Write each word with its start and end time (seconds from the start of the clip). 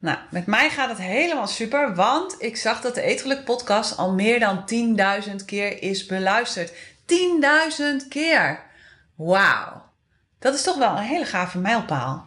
Nou, 0.00 0.18
met 0.30 0.46
mij 0.46 0.70
gaat 0.70 0.88
het 0.88 0.98
helemaal 0.98 1.46
super, 1.46 1.94
want 1.94 2.34
ik 2.38 2.56
zag 2.56 2.80
dat 2.80 2.94
de 2.94 3.02
Eetgeluk 3.02 3.44
podcast 3.44 3.96
al 3.96 4.12
meer 4.12 4.40
dan 4.40 4.64
10.000 5.28 5.34
keer 5.46 5.82
is 5.82 6.06
beluisterd. 6.06 6.72
10.000 8.02 8.08
keer! 8.08 8.62
Wauw! 9.14 9.82
Dat 10.38 10.54
is 10.54 10.62
toch 10.62 10.76
wel 10.76 10.96
een 10.96 11.02
hele 11.02 11.24
gave 11.24 11.58
mijlpaal. 11.58 12.26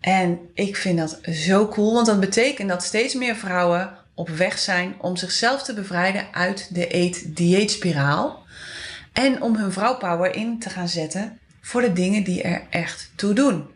En 0.00 0.50
ik 0.54 0.76
vind 0.76 0.98
dat 0.98 1.18
zo 1.34 1.68
cool, 1.68 1.94
want 1.94 2.06
dat 2.06 2.20
betekent 2.20 2.68
dat 2.68 2.82
steeds 2.82 3.14
meer 3.14 3.36
vrouwen 3.36 3.98
op 4.14 4.28
weg 4.28 4.58
zijn 4.58 4.94
om 5.00 5.16
zichzelf 5.16 5.62
te 5.62 5.74
bevrijden 5.74 6.26
uit 6.32 6.74
de 6.74 6.94
eet-dieetspiraal. 6.94 8.42
En 9.12 9.42
om 9.42 9.56
hun 9.56 9.72
vrouwpower 9.72 10.34
in 10.34 10.58
te 10.58 10.70
gaan 10.70 10.88
zetten 10.88 11.38
voor 11.60 11.80
de 11.80 11.92
dingen 11.92 12.24
die 12.24 12.42
er 12.42 12.62
echt 12.70 13.10
toe 13.16 13.32
doen. 13.34 13.71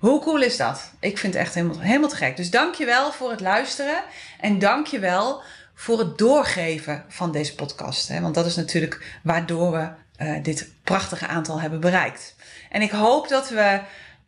Hoe 0.00 0.20
cool 0.20 0.42
is 0.42 0.56
dat? 0.56 0.90
Ik 1.00 1.18
vind 1.18 1.34
het 1.34 1.42
echt 1.42 1.54
helemaal, 1.54 1.80
helemaal 1.80 2.08
te 2.08 2.16
gek. 2.16 2.36
Dus 2.36 2.50
dankjewel 2.50 3.12
voor 3.12 3.30
het 3.30 3.40
luisteren. 3.40 4.02
En 4.40 4.58
dankjewel 4.58 5.42
voor 5.74 5.98
het 5.98 6.18
doorgeven 6.18 7.04
van 7.08 7.32
deze 7.32 7.54
podcast. 7.54 8.08
Hè? 8.08 8.20
Want 8.20 8.34
dat 8.34 8.46
is 8.46 8.56
natuurlijk 8.56 9.18
waardoor 9.22 9.72
we 9.72 9.88
uh, 10.18 10.42
dit 10.42 10.68
prachtige 10.84 11.26
aantal 11.26 11.60
hebben 11.60 11.80
bereikt. 11.80 12.34
En 12.70 12.82
ik 12.82 12.90
hoop 12.90 13.28
dat 13.28 13.48
we, 13.48 13.80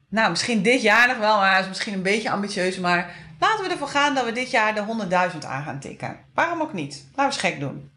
nou 0.09 0.31
misschien 0.31 0.63
dit 0.63 0.83
jaar 0.83 1.09
nog 1.09 1.19
wel, 1.19 1.37
maar 1.37 1.61
is 1.61 1.69
misschien 1.69 1.93
een 1.93 2.03
beetje 2.03 2.31
ambitieus. 2.31 2.79
Maar 2.79 3.15
laten 3.39 3.65
we 3.65 3.71
ervoor 3.71 3.89
gaan 3.89 4.15
dat 4.15 4.25
we 4.25 4.33
dit 4.33 4.51
jaar 4.51 4.75
de 4.75 4.85
100.000 5.33 5.39
aan 5.47 5.65
gaan 5.65 5.81
tikken. 5.81 6.19
Waarom 6.35 6.61
ook 6.61 6.73
niet? 6.73 6.95
Laten 6.95 7.17
we 7.17 7.23
eens 7.23 7.37
gek 7.37 7.61
doen. 7.61 7.91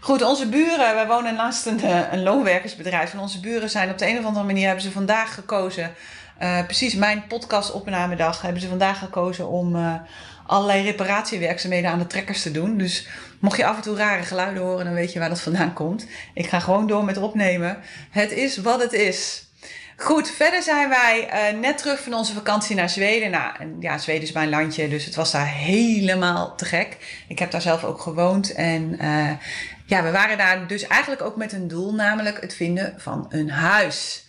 Goed, 0.00 0.22
onze 0.22 0.48
buren, 0.48 0.94
wij 0.94 1.06
wonen 1.06 1.34
naast 1.34 1.66
een, 1.66 1.80
eh, 1.80 2.12
een 2.12 2.22
loonwerkersbedrijf. 2.22 3.12
En 3.12 3.18
onze 3.18 3.40
buren 3.40 3.70
zijn 3.70 3.90
op 3.90 3.98
de 3.98 4.08
een 4.08 4.18
of 4.18 4.24
andere 4.24 4.46
manier 4.46 4.66
hebben 4.66 4.84
ze 4.84 4.90
vandaag 4.90 5.34
gekozen 5.34 5.94
uh, 6.42 6.64
precies 6.64 6.94
mijn 6.94 7.26
podcastopnamedag 7.26 8.42
hebben 8.42 8.60
ze 8.60 8.68
vandaag 8.68 8.98
gekozen 8.98 9.48
om 9.48 9.76
uh, 9.76 9.94
allerlei 10.46 10.82
reparatiewerkzaamheden 10.82 11.90
aan 11.90 11.98
de 11.98 12.06
trekkers 12.06 12.42
te 12.42 12.50
doen. 12.50 12.78
Dus 12.78 13.08
mocht 13.38 13.56
je 13.56 13.66
af 13.66 13.76
en 13.76 13.82
toe 13.82 13.96
rare 13.96 14.22
geluiden 14.22 14.62
horen, 14.62 14.84
dan 14.84 14.94
weet 14.94 15.12
je 15.12 15.18
waar 15.18 15.28
dat 15.28 15.40
vandaan 15.40 15.72
komt. 15.72 16.06
Ik 16.34 16.46
ga 16.46 16.60
gewoon 16.60 16.86
door 16.86 17.04
met 17.04 17.16
opnemen. 17.16 17.78
Het 18.10 18.32
is 18.32 18.56
wat 18.56 18.82
het 18.82 18.92
is. 18.92 19.44
Goed, 19.96 20.30
verder 20.30 20.62
zijn 20.62 20.88
wij 20.88 21.28
uh, 21.52 21.60
net 21.60 21.78
terug 21.78 22.02
van 22.02 22.14
onze 22.14 22.34
vakantie 22.34 22.76
naar 22.76 22.90
Zweden. 22.90 23.30
Nou, 23.30 23.52
ja, 23.80 23.98
Zweden 23.98 24.22
is 24.22 24.32
mijn 24.32 24.48
landje, 24.48 24.88
dus 24.88 25.04
het 25.04 25.14
was 25.14 25.32
daar 25.32 25.48
helemaal 25.48 26.54
te 26.54 26.64
gek. 26.64 26.96
Ik 27.28 27.38
heb 27.38 27.50
daar 27.50 27.60
zelf 27.60 27.84
ook 27.84 28.00
gewoond 28.00 28.54
en 28.54 28.98
ja, 29.86 30.02
we 30.02 30.10
waren 30.10 30.38
daar 30.38 30.66
dus 30.66 30.86
eigenlijk 30.86 31.22
ook 31.22 31.36
met 31.36 31.52
een 31.52 31.68
doel, 31.68 31.94
namelijk 31.94 32.40
het 32.40 32.54
vinden 32.54 32.94
van 32.96 33.26
een 33.28 33.50
huis. 33.50 34.25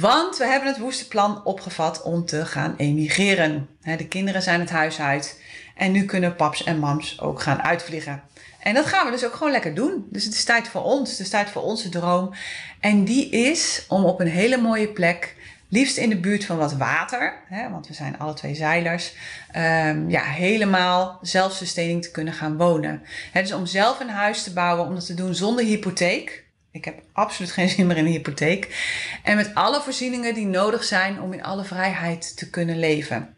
Want 0.00 0.36
we 0.36 0.44
hebben 0.46 0.68
het 0.68 0.78
woeste 0.78 1.08
plan 1.08 1.44
opgevat 1.44 2.02
om 2.02 2.24
te 2.24 2.46
gaan 2.46 2.74
emigreren. 2.76 3.68
De 3.96 4.08
kinderen 4.08 4.42
zijn 4.42 4.60
het 4.60 4.70
huis 4.70 5.00
uit. 5.00 5.40
En 5.76 5.92
nu 5.92 6.04
kunnen 6.04 6.36
paps 6.36 6.64
en 6.64 6.78
mams 6.78 7.20
ook 7.20 7.40
gaan 7.40 7.62
uitvliegen. 7.62 8.22
En 8.60 8.74
dat 8.74 8.86
gaan 8.86 9.04
we 9.06 9.12
dus 9.12 9.24
ook 9.24 9.34
gewoon 9.34 9.52
lekker 9.52 9.74
doen. 9.74 10.06
Dus 10.10 10.24
het 10.24 10.34
is 10.34 10.44
tijd 10.44 10.68
voor 10.68 10.82
ons. 10.82 11.10
Het 11.10 11.20
is 11.20 11.28
tijd 11.28 11.50
voor 11.50 11.62
onze 11.62 11.88
droom. 11.88 12.34
En 12.80 13.04
die 13.04 13.28
is 13.30 13.84
om 13.88 14.04
op 14.04 14.20
een 14.20 14.28
hele 14.28 14.56
mooie 14.56 14.88
plek, 14.88 15.36
liefst 15.68 15.96
in 15.96 16.08
de 16.08 16.20
buurt 16.20 16.44
van 16.44 16.56
wat 16.56 16.72
water, 16.72 17.42
hè, 17.48 17.70
want 17.70 17.86
we 17.86 17.94
zijn 17.94 18.18
alle 18.18 18.34
twee 18.34 18.54
zeilers, 18.54 19.14
um, 19.56 20.10
ja, 20.10 20.22
helemaal 20.22 21.18
zelfsustaining 21.22 22.02
te 22.02 22.10
kunnen 22.10 22.34
gaan 22.34 22.56
wonen. 22.56 23.02
Dus 23.32 23.52
om 23.52 23.66
zelf 23.66 24.00
een 24.00 24.08
huis 24.08 24.42
te 24.42 24.52
bouwen, 24.52 24.86
om 24.86 24.94
dat 24.94 25.06
te 25.06 25.14
doen 25.14 25.34
zonder 25.34 25.64
hypotheek. 25.64 26.43
Ik 26.74 26.84
heb 26.84 27.02
absoluut 27.12 27.52
geen 27.52 27.68
zin 27.68 27.86
meer 27.86 27.96
in 27.96 28.04
een 28.04 28.12
hypotheek. 28.12 28.68
En 29.22 29.36
met 29.36 29.54
alle 29.54 29.80
voorzieningen 29.80 30.34
die 30.34 30.46
nodig 30.46 30.84
zijn 30.84 31.20
om 31.20 31.32
in 31.32 31.42
alle 31.42 31.64
vrijheid 31.64 32.36
te 32.36 32.50
kunnen 32.50 32.78
leven. 32.78 33.36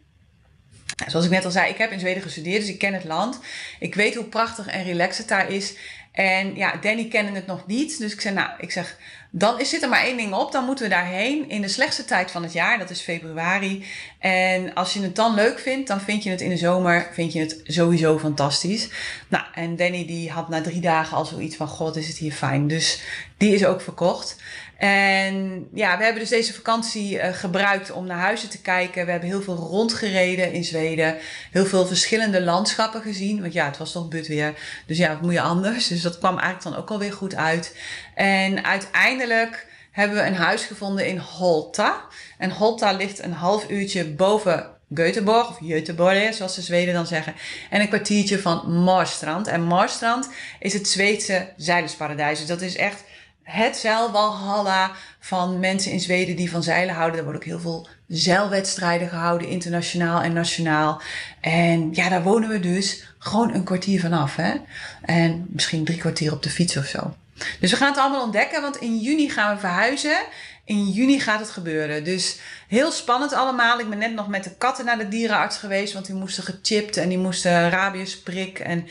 Zoals 1.06 1.24
ik 1.24 1.30
net 1.30 1.44
al 1.44 1.50
zei, 1.50 1.70
ik 1.70 1.78
heb 1.78 1.90
in 1.90 2.00
Zweden 2.00 2.22
gestudeerd, 2.22 2.60
dus 2.60 2.70
ik 2.70 2.78
ken 2.78 2.94
het 2.94 3.04
land. 3.04 3.40
Ik 3.78 3.94
weet 3.94 4.14
hoe 4.14 4.24
prachtig 4.24 4.66
en 4.66 4.84
relaxed 4.84 5.18
het 5.18 5.28
daar 5.28 5.50
is. 5.50 5.74
En 6.16 6.54
ja, 6.54 6.76
Danny 6.80 7.08
kende 7.08 7.32
het 7.32 7.46
nog 7.46 7.66
niet. 7.66 7.98
Dus 7.98 8.12
ik 8.12 8.20
zei, 8.20 8.34
nou, 8.34 8.50
ik 8.58 8.70
zeg, 8.70 8.96
dan 9.30 9.60
is, 9.60 9.68
zit 9.68 9.82
er 9.82 9.88
maar 9.88 10.04
één 10.04 10.16
ding 10.16 10.32
op. 10.32 10.52
Dan 10.52 10.64
moeten 10.64 10.84
we 10.84 10.90
daarheen 10.90 11.48
in 11.48 11.60
de 11.60 11.68
slechtste 11.68 12.04
tijd 12.04 12.30
van 12.30 12.42
het 12.42 12.52
jaar. 12.52 12.78
Dat 12.78 12.90
is 12.90 13.00
februari. 13.00 13.84
En 14.18 14.74
als 14.74 14.92
je 14.92 15.00
het 15.02 15.16
dan 15.16 15.34
leuk 15.34 15.58
vindt, 15.58 15.88
dan 15.88 16.00
vind 16.00 16.22
je 16.22 16.30
het 16.30 16.40
in 16.40 16.48
de 16.48 16.56
zomer 16.56 17.08
vind 17.12 17.32
je 17.32 17.40
het 17.40 17.60
sowieso 17.64 18.18
fantastisch. 18.18 18.88
Nou, 19.28 19.44
en 19.54 19.76
Danny 19.76 20.06
die 20.06 20.30
had 20.30 20.48
na 20.48 20.60
drie 20.60 20.80
dagen 20.80 21.16
al 21.16 21.24
zoiets 21.24 21.56
van, 21.56 21.68
god, 21.68 21.96
is 21.96 22.08
het 22.08 22.16
hier 22.16 22.32
fijn. 22.32 22.68
Dus 22.68 23.02
die 23.36 23.54
is 23.54 23.64
ook 23.64 23.80
verkocht. 23.80 24.36
En 24.76 25.68
ja, 25.74 25.96
we 25.96 26.04
hebben 26.04 26.20
dus 26.20 26.30
deze 26.30 26.54
vakantie 26.54 27.14
uh, 27.14 27.32
gebruikt 27.32 27.90
om 27.90 28.06
naar 28.06 28.18
huizen 28.18 28.50
te 28.50 28.60
kijken. 28.60 29.04
We 29.04 29.10
hebben 29.10 29.28
heel 29.28 29.42
veel 29.42 29.56
rondgereden 29.56 30.52
in 30.52 30.64
Zweden. 30.64 31.16
Heel 31.50 31.66
veel 31.66 31.86
verschillende 31.86 32.42
landschappen 32.42 33.02
gezien. 33.02 33.40
Want 33.40 33.52
ja, 33.52 33.66
het 33.66 33.78
was 33.78 33.92
toch 33.92 34.08
budweer. 34.08 34.54
Dus 34.86 34.98
ja, 34.98 35.08
wat 35.08 35.22
moet 35.22 35.32
je 35.32 35.40
anders? 35.40 35.88
Dus 35.88 36.02
dat 36.02 36.18
kwam 36.18 36.38
eigenlijk 36.38 36.62
dan 36.62 36.82
ook 36.82 36.90
alweer 36.90 37.12
goed 37.12 37.34
uit. 37.34 37.76
En 38.14 38.64
uiteindelijk 38.64 39.66
hebben 39.90 40.16
we 40.16 40.24
een 40.24 40.34
huis 40.34 40.64
gevonden 40.64 41.06
in 41.06 41.18
Holta. 41.18 42.04
En 42.38 42.50
Holta 42.50 42.92
ligt 42.92 43.22
een 43.22 43.32
half 43.32 43.70
uurtje 43.70 44.04
boven 44.04 44.74
Göteborg, 44.94 45.48
of 45.48 45.58
Göteborg, 45.60 46.34
zoals 46.34 46.54
de 46.54 46.62
Zweden 46.62 46.94
dan 46.94 47.06
zeggen. 47.06 47.34
En 47.70 47.80
een 47.80 47.88
kwartiertje 47.88 48.38
van 48.38 48.72
Marstrand. 48.72 49.46
En 49.46 49.62
Marstrand 49.62 50.28
is 50.60 50.72
het 50.72 50.88
Zweedse 50.88 51.52
zeilersparadijs. 51.56 52.38
Dus 52.38 52.48
dat 52.48 52.60
is 52.60 52.76
echt 52.76 53.04
het 53.46 53.76
zeilwalhalla 53.76 54.92
van 55.20 55.60
mensen 55.60 55.92
in 55.92 56.00
Zweden 56.00 56.36
die 56.36 56.50
van 56.50 56.62
zeilen 56.62 56.94
houden. 56.94 57.18
Er 57.18 57.24
worden 57.24 57.42
ook 57.42 57.48
heel 57.48 57.60
veel 57.60 57.88
zeilwedstrijden 58.08 59.08
gehouden, 59.08 59.48
internationaal 59.48 60.22
en 60.22 60.32
nationaal. 60.32 61.00
En 61.40 61.88
ja, 61.92 62.08
daar 62.08 62.22
wonen 62.22 62.48
we 62.48 62.60
dus 62.60 63.14
gewoon 63.18 63.54
een 63.54 63.64
kwartier 63.64 64.00
vanaf. 64.00 64.36
Hè? 64.36 64.54
En 65.02 65.46
misschien 65.48 65.84
drie 65.84 65.98
kwartier 65.98 66.32
op 66.32 66.42
de 66.42 66.50
fiets 66.50 66.76
of 66.76 66.84
zo. 66.84 67.14
Dus 67.60 67.70
we 67.70 67.76
gaan 67.76 67.90
het 67.90 67.98
allemaal 67.98 68.22
ontdekken, 68.22 68.62
want 68.62 68.76
in 68.76 68.98
juni 68.98 69.30
gaan 69.30 69.54
we 69.54 69.60
verhuizen. 69.60 70.18
In 70.64 70.88
juni 70.88 71.20
gaat 71.20 71.40
het 71.40 71.50
gebeuren. 71.50 72.04
Dus 72.04 72.38
heel 72.68 72.90
spannend 72.90 73.32
allemaal. 73.32 73.80
Ik 73.80 73.88
ben 73.88 73.98
net 73.98 74.14
nog 74.14 74.28
met 74.28 74.44
de 74.44 74.56
katten 74.56 74.84
naar 74.84 74.98
de 74.98 75.08
dierenarts 75.08 75.56
geweest, 75.56 75.92
want 75.92 76.06
die 76.06 76.14
moesten 76.14 76.44
gechipt 76.44 76.96
en 76.96 77.08
die 77.08 77.18
moesten 77.18 77.70
rabiesprik. 77.70 78.58
En 78.58 78.88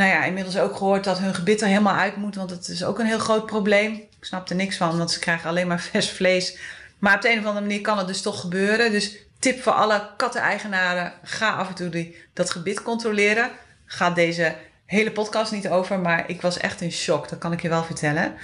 nou 0.00 0.12
ja, 0.12 0.24
inmiddels 0.24 0.58
ook 0.58 0.76
gehoord 0.76 1.04
dat 1.04 1.18
hun 1.18 1.34
gebit 1.34 1.60
er 1.60 1.66
helemaal 1.66 1.94
uit 1.94 2.16
moet, 2.16 2.34
want 2.34 2.48
dat 2.48 2.68
is 2.68 2.84
ook 2.84 2.98
een 2.98 3.06
heel 3.06 3.18
groot 3.18 3.46
probleem. 3.46 3.92
Ik 3.94 4.24
snap 4.24 4.48
er 4.48 4.56
niks 4.56 4.76
van, 4.76 4.98
want 4.98 5.10
ze 5.10 5.18
krijgen 5.18 5.48
alleen 5.48 5.66
maar 5.66 5.80
vers 5.80 6.10
vlees. 6.10 6.58
Maar 6.98 7.14
op 7.14 7.22
de 7.22 7.30
een 7.30 7.38
of 7.38 7.44
andere 7.44 7.66
manier 7.66 7.80
kan 7.80 7.98
het 7.98 8.06
dus 8.06 8.22
toch 8.22 8.40
gebeuren. 8.40 8.90
Dus 8.90 9.16
tip 9.38 9.62
voor 9.62 9.72
alle 9.72 10.08
katteneigenaren, 10.16 11.12
ga 11.22 11.50
af 11.50 11.68
en 11.68 11.74
toe 11.74 11.88
die, 11.88 12.16
dat 12.32 12.50
gebit 12.50 12.82
controleren. 12.82 13.50
Gaat 13.86 14.14
deze 14.14 14.54
hele 14.86 15.12
podcast 15.12 15.52
niet 15.52 15.68
over, 15.68 15.98
maar 15.98 16.24
ik 16.28 16.40
was 16.40 16.58
echt 16.58 16.80
in 16.80 16.92
shock, 16.92 17.28
dat 17.28 17.38
kan 17.38 17.52
ik 17.52 17.62
je 17.62 17.68
wel 17.68 17.84
vertellen. 17.84 18.34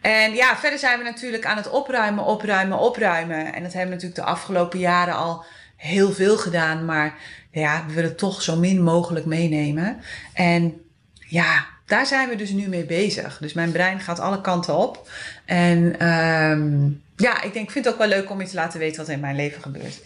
En 0.00 0.34
ja, 0.34 0.56
verder 0.56 0.78
zijn 0.78 0.98
we 0.98 1.04
natuurlijk 1.04 1.46
aan 1.46 1.56
het 1.56 1.70
opruimen, 1.70 2.24
opruimen, 2.24 2.78
opruimen. 2.78 3.54
En 3.54 3.62
dat 3.62 3.72
hebben 3.72 3.88
we 3.90 3.94
natuurlijk 3.94 4.14
de 4.14 4.32
afgelopen 4.32 4.78
jaren 4.78 5.14
al 5.14 5.44
heel 5.76 6.12
veel 6.12 6.38
gedaan, 6.38 6.84
maar 6.84 7.14
ja, 7.50 7.84
we 7.86 7.92
willen 7.92 8.16
toch 8.16 8.42
zo 8.42 8.56
min 8.56 8.82
mogelijk 8.82 9.26
meenemen. 9.26 10.00
En 10.32 10.82
ja, 11.28 11.66
daar 11.86 12.06
zijn 12.06 12.28
we 12.28 12.36
dus 12.36 12.50
nu 12.50 12.68
mee 12.68 12.84
bezig. 12.84 13.38
Dus 13.38 13.52
mijn 13.52 13.72
brein 13.72 14.00
gaat 14.00 14.20
alle 14.20 14.40
kanten 14.40 14.76
op. 14.76 15.10
En 15.44 16.08
um, 16.08 17.02
ja, 17.16 17.42
ik 17.42 17.52
denk, 17.52 17.70
vind 17.70 17.84
het 17.84 17.94
ook 17.94 18.00
wel 18.00 18.08
leuk 18.08 18.30
om 18.30 18.40
je 18.40 18.46
te 18.46 18.54
laten 18.54 18.78
weten 18.78 18.96
wat 18.96 19.06
er 19.08 19.14
in 19.14 19.20
mijn 19.20 19.36
leven 19.36 19.62
gebeurt. 19.62 20.00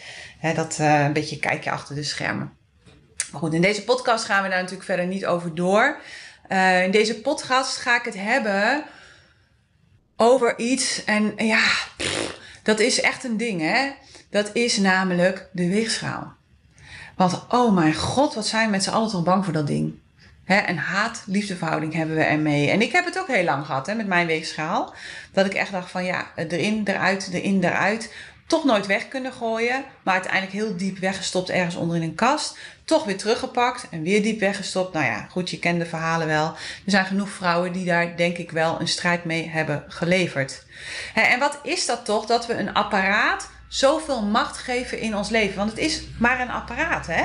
Dat 0.55 0.79
uh, 0.81 1.05
een 1.05 1.13
beetje 1.13 1.39
kijkje 1.39 1.71
achter 1.71 1.95
de 1.95 2.03
schermen. 2.03 2.53
Maar 3.33 3.41
goed, 3.41 3.55
in 3.55 3.61
deze 3.61 3.85
podcast 3.85 4.25
gaan 4.25 4.43
we 4.43 4.49
daar 4.49 4.59
natuurlijk 4.59 4.85
verder 4.85 5.07
niet 5.07 5.27
over 5.27 5.55
door. 5.55 5.97
Uh, 6.49 6.85
in 6.85 6.91
deze 6.91 7.21
podcast 7.21 7.77
ga 7.77 7.97
ik 7.97 8.05
het 8.05 8.17
hebben 8.17 8.85
over 10.17 10.59
iets. 10.59 11.05
En 11.05 11.33
ja, 11.37 11.65
dat 12.63 12.81
is 12.81 13.01
echt 13.01 13.25
een 13.25 13.37
ding, 13.37 13.61
hè? 13.61 13.91
Dat 14.31 14.51
is 14.53 14.77
namelijk 14.77 15.49
de 15.53 15.69
weegschaal. 15.69 16.33
Want 17.17 17.45
oh 17.49 17.75
mijn 17.75 17.95
god, 17.95 18.35
wat 18.35 18.47
zijn 18.47 18.83
z'n 18.83 18.91
allen 18.91 19.11
toch 19.11 19.23
bang 19.23 19.45
voor 19.45 19.53
dat 19.53 19.67
ding. 19.67 20.01
He, 20.45 20.69
een 20.69 20.79
haat-liefdeverhouding 20.79 21.95
hebben 21.95 22.17
we 22.17 22.23
ermee. 22.23 22.71
En 22.71 22.83
ik 22.83 22.93
heb 22.93 23.05
het 23.05 23.19
ook 23.19 23.27
heel 23.27 23.45
lang 23.45 23.67
gehad 23.67 23.87
hè, 23.87 23.95
met 23.95 24.07
mijn 24.07 24.27
weegschaal. 24.27 24.95
Dat 25.33 25.47
ik 25.47 25.55
echt 25.55 25.73
dacht 25.73 25.91
van 25.91 26.05
ja, 26.05 26.27
erin, 26.37 26.83
eruit, 26.85 27.31
erin, 27.33 27.65
eruit. 27.65 28.15
Toch 28.47 28.65
nooit 28.65 28.87
weg 28.87 29.09
kunnen 29.09 29.33
gooien. 29.33 29.85
Maar 30.03 30.15
uiteindelijk 30.15 30.53
heel 30.53 30.77
diep 30.77 30.99
weggestopt 30.99 31.51
ergens 31.51 31.75
onder 31.75 31.97
in 31.97 32.03
een 32.03 32.15
kast. 32.15 32.59
toch 32.85 33.05
weer 33.05 33.17
teruggepakt 33.17 33.87
en 33.91 34.03
weer 34.03 34.23
diep 34.23 34.41
weggestopt. 34.41 34.93
Nou 34.93 35.07
ja, 35.07 35.27
goed, 35.31 35.51
je 35.51 35.59
kent 35.59 35.79
de 35.79 35.87
verhalen 35.87 36.27
wel. 36.27 36.47
Er 36.47 36.57
zijn 36.91 37.07
genoeg 37.07 37.29
vrouwen 37.29 37.73
die 37.73 37.85
daar 37.85 38.17
denk 38.17 38.37
ik 38.37 38.51
wel 38.51 38.81
een 38.81 38.89
strijd 38.89 39.25
mee 39.25 39.49
hebben 39.49 39.85
geleverd. 39.89 40.65
En 41.15 41.39
wat 41.39 41.59
is 41.63 41.87
dat 41.87 42.05
toch 42.05 42.27
dat 42.27 42.47
we 42.47 42.55
een 42.55 42.75
apparaat 42.75 43.51
zoveel 43.69 44.23
macht 44.23 44.59
geven 44.59 44.99
in 44.99 45.17
ons 45.17 45.29
leven? 45.29 45.57
Want 45.57 45.71
het 45.71 45.79
is 45.79 46.03
maar 46.19 46.41
een 46.41 46.51
apparaat, 46.51 47.07
hè? 47.07 47.25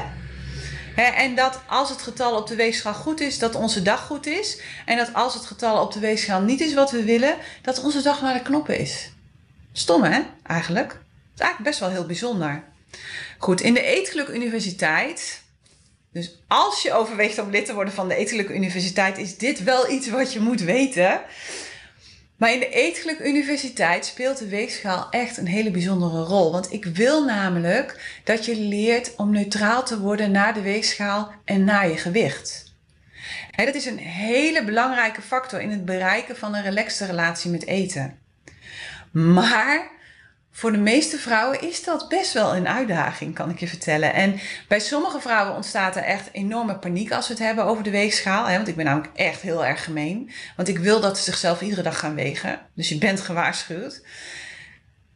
En 1.04 1.36
dat 1.36 1.60
als 1.68 1.90
het 1.90 2.02
getal 2.02 2.36
op 2.36 2.48
de 2.48 2.56
weegschaal 2.56 2.94
goed 2.94 3.20
is, 3.20 3.40
dat 3.40 3.56
onze 3.56 3.82
dag 3.82 4.06
goed 4.06 4.26
is. 4.26 4.62
En 4.86 4.98
dat 4.98 5.14
als 5.14 5.34
het 5.34 5.46
getal 5.46 5.82
op 5.82 5.94
de 5.94 6.00
weegschaal 6.00 6.42
niet 6.42 6.62
is 6.62 6.74
wat 6.74 6.92
we 6.92 7.04
willen, 7.04 7.36
dat 7.62 7.84
onze 7.84 8.02
dag 8.02 8.22
naar 8.22 8.34
de 8.34 8.42
knoppen 8.42 8.80
is. 8.80 9.12
Stom 9.72 10.04
hè, 10.04 10.22
eigenlijk? 10.44 10.92
Het 10.92 11.00
is 11.36 11.40
eigenlijk 11.40 11.64
best 11.64 11.80
wel 11.80 11.90
heel 11.90 12.06
bijzonder. 12.06 12.64
Goed, 13.38 13.62
in 13.62 13.74
de 13.74 13.82
Eetgeluk 13.82 14.28
Universiteit. 14.28 15.42
Dus 16.12 16.44
als 16.48 16.82
je 16.82 16.94
overweegt 16.94 17.40
om 17.40 17.50
lid 17.50 17.66
te 17.66 17.74
worden 17.74 17.94
van 17.94 18.08
de 18.08 18.16
Eetgeluk 18.16 18.50
Universiteit, 18.50 19.18
is 19.18 19.38
dit 19.38 19.64
wel 19.64 19.90
iets 19.90 20.10
wat 20.10 20.34
je 20.34 20.40
moet 20.40 20.62
weten. 20.62 21.22
Maar 22.38 22.54
in 22.54 22.60
de 22.60 22.70
Eetgeluk 22.70 23.20
Universiteit 23.20 24.06
speelt 24.06 24.38
de 24.38 24.48
weegschaal 24.48 25.08
echt 25.10 25.38
een 25.38 25.48
hele 25.48 25.72
bijzondere 25.72 26.24
rol. 26.24 26.52
Want 26.52 26.74
ik 26.74 26.86
wil 26.86 27.26
namelijk 27.26 28.20
dat 28.24 28.46
je 28.46 28.56
leert 28.56 29.16
om 29.16 29.32
neutraal 29.32 29.84
te 29.84 30.00
worden 30.00 30.32
naar 30.32 30.54
de 30.54 30.62
weegschaal 30.62 31.32
en 31.46 31.64
naar 31.64 31.90
je 31.90 31.98
gewicht. 31.98 32.74
dat 33.56 33.76
is 33.76 33.86
een 33.86 33.98
hele 33.98 34.64
belangrijke 34.64 35.22
factor 35.22 35.62
in 35.62 35.70
het 35.70 35.86
bereiken 35.86 36.38
van 36.38 36.56
een 36.56 36.64
relaxte 36.64 37.06
relatie 37.06 37.52
met 37.52 37.66
eten. 37.66 38.20
Maar 39.12 39.90
voor 40.58 40.72
de 40.72 40.78
meeste 40.78 41.18
vrouwen 41.18 41.62
is 41.62 41.84
dat 41.84 42.10
best 42.10 42.34
wel 42.34 42.56
een 42.56 42.68
uitdaging, 42.68 43.36
kan 43.36 43.50
ik 43.50 43.60
je 43.60 43.68
vertellen. 43.68 44.14
En 44.14 44.40
bij 44.68 44.80
sommige 44.80 45.20
vrouwen 45.20 45.56
ontstaat 45.56 45.96
er 45.96 46.04
echt 46.04 46.30
enorme 46.32 46.80
paniek 46.80 47.12
als 47.12 47.28
we 47.28 47.34
het 47.34 47.44
hebben 47.44 47.66
over 47.66 47.84
de 47.84 47.90
weegschaal. 47.90 48.46
Hè? 48.46 48.56
Want 48.56 48.68
ik 48.68 48.76
ben 48.76 48.86
namelijk 48.86 49.14
echt 49.16 49.42
heel 49.42 49.66
erg 49.66 49.84
gemeen. 49.84 50.32
Want 50.56 50.68
ik 50.68 50.78
wil 50.78 51.00
dat 51.00 51.18
ze 51.18 51.24
zichzelf 51.24 51.62
iedere 51.62 51.82
dag 51.82 52.00
gaan 52.00 52.16
wegen. 52.16 52.60
Dus 52.74 52.90
je 52.90 52.98
bent 52.98 53.22
gewaarschuwd. 53.22 54.02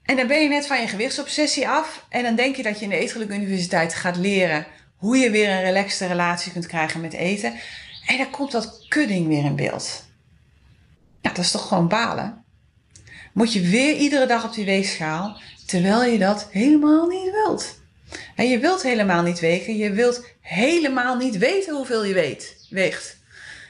En 0.04 0.16
dan 0.16 0.28
ben 0.28 0.44
je 0.44 0.50
net 0.50 0.68
van 0.68 0.82
je 0.82 0.88
gewichtsobsessie 0.88 1.68
af. 1.68 2.06
En 2.10 2.24
dan 2.24 2.36
denk 2.36 2.56
je 2.56 2.64
dat 2.64 2.78
je 2.78 2.84
in 2.84 2.90
de 2.90 2.98
Eetgelijke 2.98 3.36
Universiteit 3.36 3.94
gaat 3.94 4.18
leren 4.18 4.66
hoe 4.96 5.18
je 5.18 5.30
weer 5.30 5.50
een 5.50 5.64
relaxte 5.64 6.08
relatie 6.08 6.52
kunt 6.52 6.68
krijgen 6.68 7.02
met 7.02 7.14
eten. 7.14 7.54
En 8.06 8.18
dan 8.18 8.30
komt 8.30 8.52
dat 8.52 8.86
kudding 8.90 9.28
weer 9.28 9.46
in 9.46 9.56
beeld. 9.56 10.06
Ja, 11.22 11.30
dat 11.30 11.46
is 11.46 11.52
toch 11.52 11.68
gewoon 11.68 11.88
balen? 11.88 12.41
Moet 13.34 13.54
je 13.54 13.62
weer 13.62 13.96
iedere 13.96 14.26
dag 14.26 14.46
op 14.46 14.54
die 14.54 14.66
weegschaal, 14.66 15.42
terwijl 15.66 16.04
je 16.04 16.18
dat 16.18 16.48
helemaal 16.52 17.08
niet 17.08 17.32
wilt. 17.32 17.80
En 18.36 18.50
je 18.50 18.60
wilt 18.60 18.82
helemaal 18.82 19.22
niet 19.22 19.40
wegen, 19.40 19.78
je 19.78 19.92
wilt 19.92 20.26
helemaal 20.40 21.18
niet 21.18 21.38
weten 21.38 21.76
hoeveel 21.76 22.06
je 22.06 22.14
weegt. 22.70 23.20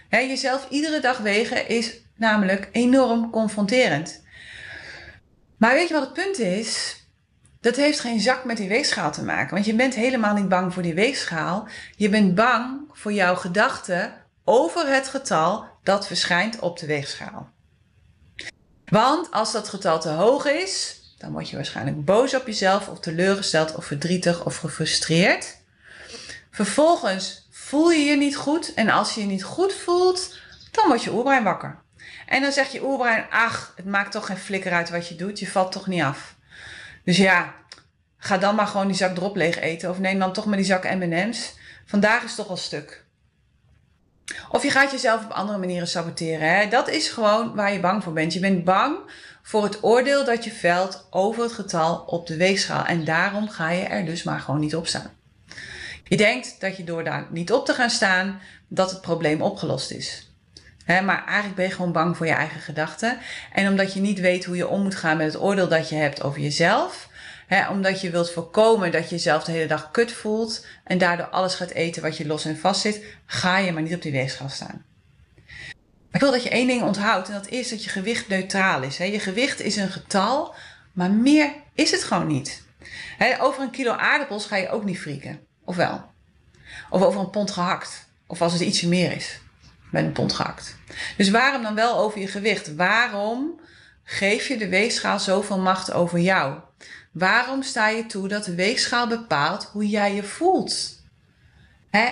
Jezelf 0.09 0.67
iedere 0.69 0.99
dag 0.99 1.17
wegen 1.17 1.67
is 1.67 2.01
namelijk 2.17 2.69
enorm 2.71 3.29
confronterend. 3.29 4.23
Maar 5.57 5.73
weet 5.73 5.87
je 5.87 5.93
wat 5.93 6.03
het 6.03 6.13
punt 6.13 6.39
is? 6.39 6.99
Dat 7.59 7.75
heeft 7.75 7.99
geen 7.99 8.19
zak 8.19 8.45
met 8.45 8.57
die 8.57 8.67
weegschaal 8.67 9.11
te 9.11 9.23
maken. 9.23 9.53
Want 9.53 9.65
je 9.65 9.75
bent 9.75 9.95
helemaal 9.95 10.35
niet 10.35 10.49
bang 10.49 10.73
voor 10.73 10.83
die 10.83 10.93
weegschaal. 10.93 11.67
Je 11.95 12.09
bent 12.09 12.35
bang 12.35 12.81
voor 12.91 13.13
jouw 13.13 13.35
gedachten 13.35 14.13
over 14.43 14.87
het 14.93 15.07
getal 15.07 15.65
dat 15.83 16.07
verschijnt 16.07 16.59
op 16.59 16.79
de 16.79 16.85
weegschaal. 16.85 17.49
Want 18.91 19.31
als 19.31 19.51
dat 19.51 19.69
getal 19.69 19.99
te 19.99 20.09
hoog 20.09 20.45
is, 20.45 21.01
dan 21.17 21.31
word 21.31 21.49
je 21.49 21.55
waarschijnlijk 21.55 22.05
boos 22.05 22.35
op 22.35 22.45
jezelf 22.45 22.87
of 22.87 22.99
teleurgesteld 22.99 23.75
of 23.75 23.85
verdrietig 23.85 24.45
of 24.45 24.57
gefrustreerd. 24.57 25.57
Vervolgens 26.49 27.47
voel 27.51 27.91
je 27.91 28.03
je 28.03 28.17
niet 28.17 28.35
goed 28.35 28.73
en 28.73 28.89
als 28.89 29.13
je 29.13 29.21
je 29.21 29.27
niet 29.27 29.43
goed 29.43 29.73
voelt, 29.73 30.39
dan 30.71 30.87
wordt 30.87 31.03
je 31.03 31.13
oerbrein 31.13 31.43
wakker. 31.43 31.79
En 32.27 32.41
dan 32.41 32.51
zegt 32.51 32.71
je 32.71 32.83
oerbrein, 32.83 33.25
ach, 33.29 33.73
het 33.75 33.85
maakt 33.85 34.11
toch 34.11 34.25
geen 34.25 34.37
flikker 34.37 34.71
uit 34.71 34.89
wat 34.89 35.07
je 35.07 35.15
doet, 35.15 35.39
je 35.39 35.47
valt 35.47 35.71
toch 35.71 35.87
niet 35.87 36.01
af. 36.01 36.35
Dus 37.03 37.17
ja, 37.17 37.53
ga 38.17 38.37
dan 38.37 38.55
maar 38.55 38.67
gewoon 38.67 38.87
die 38.87 38.95
zak 38.95 39.15
drop 39.15 39.35
leeg 39.35 39.59
eten 39.59 39.89
of 39.89 39.99
neem 39.99 40.19
dan 40.19 40.33
toch 40.33 40.45
maar 40.45 40.57
die 40.57 40.65
zak 40.65 40.83
M&M's. 40.83 41.53
Vandaag 41.85 42.23
is 42.23 42.35
toch 42.35 42.47
al 42.47 42.57
stuk. 42.57 43.00
Of 44.49 44.63
je 44.63 44.69
gaat 44.69 44.91
jezelf 44.91 45.23
op 45.23 45.31
andere 45.31 45.57
manieren 45.57 45.87
saboteren. 45.87 46.55
Hè? 46.55 46.67
Dat 46.67 46.89
is 46.89 47.09
gewoon 47.09 47.55
waar 47.55 47.73
je 47.73 47.79
bang 47.79 48.03
voor 48.03 48.13
bent. 48.13 48.33
Je 48.33 48.39
bent 48.39 48.63
bang 48.63 48.97
voor 49.41 49.63
het 49.63 49.83
oordeel 49.83 50.25
dat 50.25 50.43
je 50.43 50.51
velt 50.51 51.07
over 51.09 51.43
het 51.43 51.51
getal 51.51 52.03
op 52.05 52.27
de 52.27 52.35
weegschaal. 52.35 52.85
En 52.85 53.03
daarom 53.03 53.49
ga 53.49 53.69
je 53.69 53.83
er 53.83 54.05
dus 54.05 54.23
maar 54.23 54.39
gewoon 54.39 54.59
niet 54.59 54.75
op 54.75 54.87
staan. 54.87 55.11
Je 56.03 56.17
denkt 56.17 56.55
dat 56.59 56.77
je 56.77 56.83
door 56.83 57.03
daar 57.03 57.27
niet 57.29 57.51
op 57.51 57.65
te 57.65 57.73
gaan 57.73 57.89
staan, 57.89 58.39
dat 58.67 58.91
het 58.91 59.01
probleem 59.01 59.41
opgelost 59.41 59.91
is. 59.91 60.31
maar 60.85 61.25
eigenlijk 61.25 61.55
ben 61.55 61.65
je 61.65 61.71
gewoon 61.71 61.91
bang 61.91 62.17
voor 62.17 62.25
je 62.25 62.31
eigen 62.31 62.59
gedachten. 62.59 63.17
En 63.53 63.67
omdat 63.67 63.93
je 63.93 63.99
niet 63.99 64.19
weet 64.19 64.45
hoe 64.45 64.55
je 64.55 64.67
om 64.67 64.81
moet 64.81 64.95
gaan 64.95 65.17
met 65.17 65.33
het 65.33 65.41
oordeel 65.41 65.67
dat 65.67 65.89
je 65.89 65.95
hebt 65.95 66.23
over 66.23 66.41
jezelf, 66.41 67.09
omdat 67.69 68.01
je 68.01 68.09
wilt 68.09 68.31
voorkomen 68.31 68.91
dat 68.91 69.03
je 69.03 69.15
jezelf 69.15 69.43
de 69.43 69.51
hele 69.51 69.67
dag 69.67 69.91
kut 69.91 70.11
voelt 70.11 70.65
en 70.83 70.97
daardoor 70.97 71.25
alles 71.25 71.55
gaat 71.55 71.69
eten 71.69 72.01
wat 72.01 72.17
je 72.17 72.27
los 72.27 72.45
en 72.45 72.57
vast 72.57 72.81
zit, 72.81 73.03
ga 73.25 73.57
je 73.57 73.71
maar 73.71 73.81
niet 73.81 73.95
op 73.95 74.01
die 74.01 74.11
weegschaal 74.11 74.49
staan. 74.49 74.85
Ik 76.11 76.19
wil 76.19 76.31
dat 76.31 76.43
je 76.43 76.49
één 76.49 76.67
ding 76.67 76.81
onthoudt 76.81 77.27
en 77.27 77.33
dat 77.33 77.47
is 77.47 77.69
dat 77.69 77.83
je 77.83 77.89
gewicht 77.89 78.27
neutraal 78.27 78.81
is. 78.81 78.97
Je 78.97 79.19
gewicht 79.19 79.59
is 79.59 79.75
een 79.75 79.89
getal, 79.89 80.55
maar 80.91 81.11
meer 81.11 81.53
is 81.73 81.91
het 81.91 82.03
gewoon 82.03 82.27
niet. 82.27 82.63
over 83.39 83.63
een 83.63 83.71
kilo 83.71 83.91
aardappels 83.91 84.45
ga 84.45 84.55
je 84.55 84.69
ook 84.69 84.83
niet 84.83 84.99
frieken. 84.99 85.39
Of 85.65 85.75
wel? 85.75 86.11
Of 86.89 87.01
over 87.01 87.19
een 87.19 87.29
pond 87.29 87.51
gehakt. 87.51 88.09
Of 88.27 88.41
als 88.41 88.53
het 88.53 88.61
ietsje 88.61 88.87
meer 88.87 89.11
is. 89.11 89.39
Met 89.91 90.03
een 90.03 90.11
pond 90.11 90.33
gehakt. 90.33 90.75
Dus 91.17 91.29
waarom 91.29 91.63
dan 91.63 91.75
wel 91.75 91.97
over 91.97 92.19
je 92.19 92.27
gewicht? 92.27 92.75
Waarom 92.75 93.59
geef 94.03 94.47
je 94.47 94.57
de 94.57 94.69
weegschaal 94.69 95.19
zoveel 95.19 95.59
macht 95.59 95.91
over 95.91 96.19
jou? 96.19 96.59
Waarom 97.11 97.63
sta 97.63 97.87
je 97.87 98.05
toe 98.05 98.27
dat 98.27 98.45
de 98.45 98.55
weegschaal 98.55 99.07
bepaalt 99.07 99.63
hoe 99.63 99.87
jij 99.87 100.15
je 100.15 100.23
voelt? 100.23 101.01
Hè? 101.89 102.09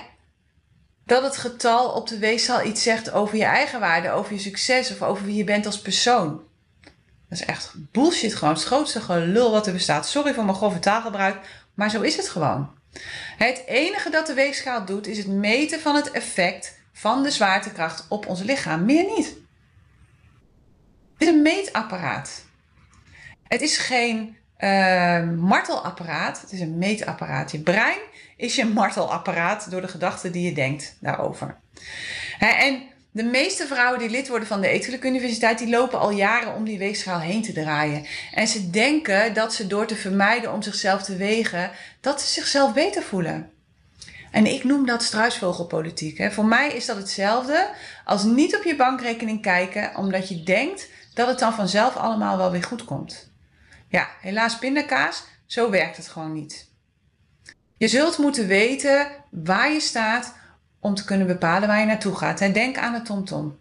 Dat 1.04 1.22
het 1.22 1.36
getal 1.36 1.90
op 1.90 2.08
de 2.08 2.18
weegschaal 2.18 2.64
iets 2.64 2.82
zegt 2.82 3.10
over 3.10 3.36
je 3.36 3.44
eigen 3.44 3.80
waarde, 3.80 4.10
over 4.10 4.32
je 4.32 4.38
succes 4.38 4.90
of 4.90 5.02
over 5.02 5.24
wie 5.24 5.36
je 5.36 5.44
bent 5.44 5.66
als 5.66 5.80
persoon. 5.80 6.42
Dat 7.28 7.38
is 7.38 7.44
echt 7.44 7.74
bullshit 7.76 8.34
gewoon. 8.34 8.54
Het 8.54 8.64
grootste 8.64 9.00
gelul 9.00 9.50
wat 9.50 9.66
er 9.66 9.72
bestaat. 9.72 10.08
Sorry 10.08 10.34
voor 10.34 10.44
mijn 10.44 10.56
grove 10.56 10.78
taalgebruik, 10.78 11.64
maar 11.74 11.90
zo 11.90 12.00
is 12.00 12.16
het 12.16 12.28
gewoon. 12.28 12.70
Het 13.36 13.62
enige 13.66 14.10
dat 14.10 14.26
de 14.26 14.34
weegschaal 14.34 14.84
doet 14.84 15.06
is 15.06 15.18
het 15.18 15.26
meten 15.26 15.80
van 15.80 15.94
het 15.94 16.10
effect 16.10 16.78
van 16.92 17.22
de 17.22 17.30
zwaartekracht 17.30 18.06
op 18.08 18.26
ons 18.26 18.42
lichaam. 18.42 18.84
Meer 18.84 19.04
niet. 19.16 19.26
Het 21.12 21.28
is 21.28 21.28
een 21.28 21.42
meetapparaat. 21.42 22.44
Het 23.48 23.60
is 23.60 23.78
geen 23.78 24.36
uh, 24.60 25.30
martelapparaat. 25.36 26.40
Het 26.40 26.52
is 26.52 26.60
een 26.60 26.78
meetapparaat. 26.78 27.50
Je 27.50 27.60
brein 27.60 27.98
is 28.36 28.54
je 28.54 28.64
martelapparaat 28.64 29.70
door 29.70 29.80
de 29.80 29.88
gedachten 29.88 30.32
die 30.32 30.44
je 30.44 30.52
denkt 30.52 30.96
daarover. 31.00 31.56
en 32.38 32.82
de 33.12 33.22
meeste 33.22 33.66
vrouwen 33.66 33.98
die 33.98 34.10
lid 34.10 34.28
worden 34.28 34.48
van 34.48 34.60
de 34.60 34.68
Etelijke 34.68 35.06
Universiteit, 35.06 35.58
die 35.58 35.68
lopen 35.68 35.98
al 35.98 36.10
jaren 36.10 36.54
om 36.54 36.64
die 36.64 36.78
weegschaal 36.78 37.20
heen 37.20 37.42
te 37.42 37.52
draaien. 37.52 38.06
En 38.34 38.48
ze 38.48 38.70
denken 38.70 39.34
dat 39.34 39.54
ze 39.54 39.66
door 39.66 39.86
te 39.86 39.96
vermijden 39.96 40.52
om 40.52 40.62
zichzelf 40.62 41.02
te 41.02 41.16
wegen, 41.16 41.70
dat 42.00 42.20
ze 42.20 42.26
zichzelf 42.26 42.72
beter 42.72 43.02
voelen. 43.02 43.50
En 44.30 44.46
ik 44.46 44.64
noem 44.64 44.86
dat 44.86 45.02
struisvogelpolitiek. 45.02 46.18
Hè. 46.18 46.30
Voor 46.30 46.44
mij 46.44 46.72
is 46.72 46.86
dat 46.86 46.96
hetzelfde 46.96 47.68
als 48.04 48.24
niet 48.24 48.56
op 48.56 48.64
je 48.64 48.76
bankrekening 48.76 49.42
kijken, 49.42 49.96
omdat 49.96 50.28
je 50.28 50.42
denkt 50.42 50.88
dat 51.14 51.28
het 51.28 51.38
dan 51.38 51.52
vanzelf 51.52 51.96
allemaal 51.96 52.36
wel 52.36 52.50
weer 52.50 52.64
goed 52.64 52.84
komt. 52.84 53.29
Ja, 53.90 54.08
helaas 54.20 54.58
pindakaas, 54.58 55.24
zo 55.46 55.70
werkt 55.70 55.96
het 55.96 56.08
gewoon 56.08 56.32
niet. 56.32 56.68
Je 57.76 57.88
zult 57.88 58.18
moeten 58.18 58.46
weten 58.46 59.06
waar 59.30 59.72
je 59.72 59.80
staat 59.80 60.34
om 60.80 60.94
te 60.94 61.04
kunnen 61.04 61.26
bepalen 61.26 61.68
waar 61.68 61.80
je 61.80 61.86
naartoe 61.86 62.14
gaat. 62.14 62.38
Denk 62.38 62.78
aan 62.78 62.92
de 62.92 63.02
TomTom. 63.02 63.58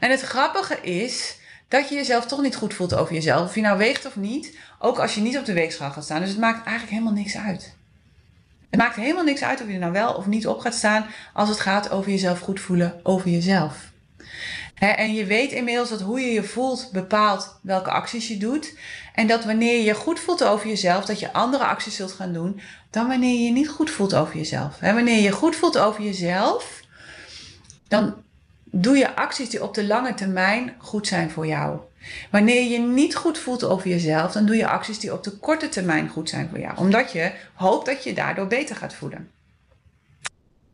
En 0.00 0.10
het 0.10 0.20
grappige 0.20 0.80
is 0.80 1.38
dat 1.68 1.88
je 1.88 1.94
jezelf 1.94 2.26
toch 2.26 2.42
niet 2.42 2.56
goed 2.56 2.74
voelt 2.74 2.94
over 2.94 3.14
jezelf. 3.14 3.48
Of 3.48 3.54
je 3.54 3.60
nou 3.60 3.78
weegt 3.78 4.06
of 4.06 4.16
niet, 4.16 4.58
ook 4.78 4.98
als 4.98 5.14
je 5.14 5.20
niet 5.20 5.38
op 5.38 5.44
de 5.44 5.52
weegschaal 5.52 5.90
gaat 5.90 6.04
staan. 6.04 6.20
Dus 6.20 6.28
het 6.28 6.38
maakt 6.38 6.66
eigenlijk 6.66 6.90
helemaal 6.90 7.22
niks 7.22 7.36
uit. 7.36 7.76
Het 8.70 8.80
maakt 8.80 8.96
helemaal 8.96 9.24
niks 9.24 9.42
uit 9.42 9.60
of 9.60 9.66
je 9.66 9.72
er 9.72 9.78
nou 9.78 9.92
wel 9.92 10.14
of 10.14 10.26
niet 10.26 10.46
op 10.46 10.58
gaat 10.58 10.74
staan 10.74 11.06
als 11.32 11.48
het 11.48 11.60
gaat 11.60 11.90
over 11.90 12.10
jezelf 12.10 12.40
goed 12.40 12.60
voelen 12.60 13.00
over 13.02 13.30
jezelf 13.30 13.94
en 14.78 15.14
je 15.14 15.24
weet 15.24 15.52
inmiddels 15.52 15.88
dat 15.88 16.00
hoe 16.00 16.20
je 16.20 16.32
je 16.32 16.42
voelt 16.42 16.88
bepaalt 16.92 17.58
welke 17.62 17.90
acties 17.90 18.28
je 18.28 18.36
doet. 18.36 18.74
En 19.16 19.26
dat 19.26 19.44
wanneer 19.44 19.84
je 19.84 19.94
goed 19.94 20.20
voelt 20.20 20.44
over 20.44 20.68
jezelf, 20.68 21.04
dat 21.04 21.20
je 21.20 21.32
andere 21.32 21.64
acties 21.64 21.96
zult 21.96 22.12
gaan 22.12 22.32
doen 22.32 22.60
dan 22.90 23.08
wanneer 23.08 23.32
je 23.32 23.44
je 23.44 23.52
niet 23.52 23.68
goed 23.68 23.90
voelt 23.90 24.14
over 24.14 24.36
jezelf. 24.36 24.78
He, 24.78 24.94
wanneer 24.94 25.22
je 25.22 25.32
goed 25.32 25.56
voelt 25.56 25.78
over 25.78 26.02
jezelf, 26.02 26.80
dan 27.88 28.14
doe 28.64 28.96
je 28.96 29.16
acties 29.16 29.50
die 29.50 29.62
op 29.62 29.74
de 29.74 29.86
lange 29.86 30.14
termijn 30.14 30.74
goed 30.78 31.06
zijn 31.06 31.30
voor 31.30 31.46
jou. 31.46 31.78
Wanneer 32.30 32.70
je 32.70 32.78
niet 32.78 33.16
goed 33.16 33.38
voelt 33.38 33.64
over 33.64 33.88
jezelf, 33.88 34.32
dan 34.32 34.46
doe 34.46 34.56
je 34.56 34.66
acties 34.66 34.98
die 34.98 35.12
op 35.12 35.24
de 35.24 35.30
korte 35.30 35.68
termijn 35.68 36.08
goed 36.08 36.28
zijn 36.28 36.48
voor 36.48 36.58
jou. 36.58 36.76
Omdat 36.76 37.12
je 37.12 37.32
hoopt 37.54 37.86
dat 37.86 38.04
je 38.04 38.14
daardoor 38.14 38.46
beter 38.46 38.76
gaat 38.76 38.94
voelen. 38.94 39.30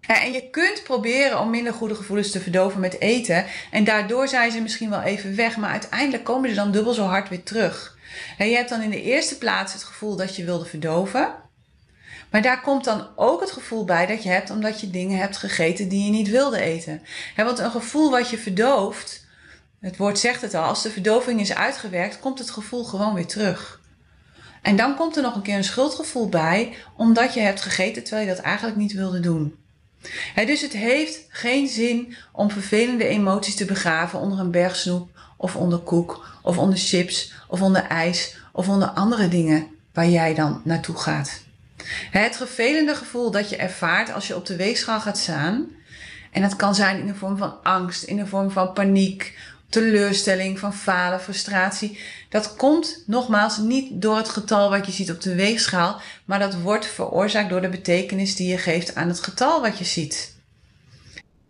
En 0.01 0.33
je 0.33 0.51
kunt 0.51 0.83
proberen 0.85 1.41
om 1.41 1.51
minder 1.51 1.73
goede 1.73 1.95
gevoelens 1.95 2.31
te 2.31 2.41
verdoven 2.41 2.81
met 2.81 3.01
eten. 3.01 3.45
En 3.71 3.85
daardoor 3.85 4.29
zijn 4.29 4.51
ze 4.51 4.61
misschien 4.61 4.91
wel 4.91 5.03
even 5.03 5.37
weg. 5.37 5.57
Maar 5.57 5.71
uiteindelijk 5.71 6.25
komen 6.25 6.49
ze 6.49 6.55
dan 6.55 6.73
dubbel 6.73 6.93
zo 6.93 7.05
hard 7.05 7.29
weer 7.29 7.43
terug. 7.43 8.01
En 8.39 8.49
je 8.49 8.57
hebt 8.57 8.69
dan 8.69 8.83
in 8.83 8.91
de 8.91 9.03
eerste 9.03 9.39
plaats 9.39 9.73
het 9.73 9.83
gevoel 9.83 10.17
dat 10.17 10.37
je 10.37 10.45
wilde 10.45 10.65
verdoven. 10.65 11.35
Maar 12.31 12.43
daar 12.43 12.61
komt 12.61 12.85
dan 12.85 13.09
ook 13.17 13.41
het 13.41 13.51
gevoel 13.51 13.85
bij 13.85 14.07
dat 14.07 14.23
je 14.23 14.29
hebt 14.29 14.51
omdat 14.51 14.81
je 14.81 14.91
dingen 14.91 15.19
hebt 15.19 15.37
gegeten 15.37 15.89
die 15.89 16.05
je 16.05 16.11
niet 16.11 16.29
wilde 16.29 16.61
eten. 16.61 17.03
want 17.37 17.59
een 17.59 17.71
gevoel 17.71 18.11
wat 18.11 18.31
je 18.31 18.39
verdooft, 18.39 19.27
het 19.81 19.97
woord 19.97 20.19
zegt 20.19 20.43
het 20.43 20.55
al, 20.55 20.63
als 20.63 20.83
de 20.83 20.91
verdoving 20.91 21.41
is 21.41 21.55
uitgewerkt, 21.55 22.21
komt 22.21 22.39
het 22.39 22.51
gevoel 22.51 22.85
gewoon 22.85 23.15
weer 23.15 23.27
terug. 23.27 23.81
En 24.63 24.77
dan 24.77 24.97
komt 24.97 25.17
er 25.17 25.23
nog 25.23 25.35
een 25.35 25.43
keer 25.43 25.57
een 25.57 25.65
schuldgevoel 25.65 26.29
bij, 26.29 26.77
omdat 26.97 27.35
je 27.35 27.41
hebt 27.41 27.61
gegeten 27.61 28.03
terwijl 28.03 28.29
je 28.29 28.35
dat 28.35 28.45
eigenlijk 28.45 28.77
niet 28.77 28.93
wilde 28.93 29.21
doen. 29.21 29.57
dus 30.35 30.61
het 30.61 30.73
heeft 30.73 31.27
geen 31.29 31.69
zin 31.69 32.17
om 32.33 32.51
vervelende 32.51 33.05
emoties 33.05 33.57
te 33.57 33.65
begraven 33.65 34.19
onder 34.19 34.39
een 34.39 34.51
berg 34.51 34.77
snoep 34.77 35.11
of 35.43 35.57
onder 35.57 35.79
koek 35.79 36.27
of 36.43 36.59
onder 36.59 36.79
chips 36.79 37.33
of 37.49 37.63
onder 37.63 37.83
ijs 37.83 38.37
of 38.53 38.69
onder 38.69 38.89
andere 38.89 39.29
dingen 39.29 39.67
waar 39.93 40.09
jij 40.09 40.35
dan 40.35 40.61
naartoe 40.65 40.97
gaat. 40.97 41.43
Het 42.11 42.37
vervelende 42.37 42.95
gevoel 42.95 43.31
dat 43.31 43.49
je 43.49 43.57
ervaart 43.57 44.13
als 44.13 44.27
je 44.27 44.37
op 44.37 44.47
de 44.47 44.57
weegschaal 44.57 45.01
gaat 45.01 45.19
staan. 45.19 45.67
En 46.31 46.43
dat 46.43 46.57
kan 46.57 46.75
zijn 46.75 46.99
in 46.99 47.07
de 47.07 47.15
vorm 47.15 47.37
van 47.37 47.63
angst, 47.63 48.03
in 48.03 48.17
de 48.17 48.27
vorm 48.27 48.51
van 48.51 48.73
paniek, 48.73 49.39
teleurstelling, 49.69 50.59
van 50.59 50.75
falen, 50.75 51.21
frustratie. 51.21 51.99
Dat 52.29 52.57
komt 52.57 53.03
nogmaals 53.07 53.59
niet 53.59 54.03
door 54.03 54.17
het 54.17 54.29
getal 54.29 54.71
wat 54.71 54.87
je 54.87 54.93
ziet 54.93 55.11
op 55.11 55.21
de 55.21 55.35
weegschaal, 55.35 56.01
maar 56.25 56.39
dat 56.39 56.61
wordt 56.61 56.87
veroorzaakt 56.87 57.51
door 57.51 57.61
de 57.61 57.69
betekenis 57.69 58.37
die 58.37 58.49
je 58.49 58.59
geeft 58.59 58.95
aan 58.95 59.09
het 59.09 59.21
getal 59.21 59.61
wat 59.61 59.79
je 59.79 59.85
ziet. 59.85 60.35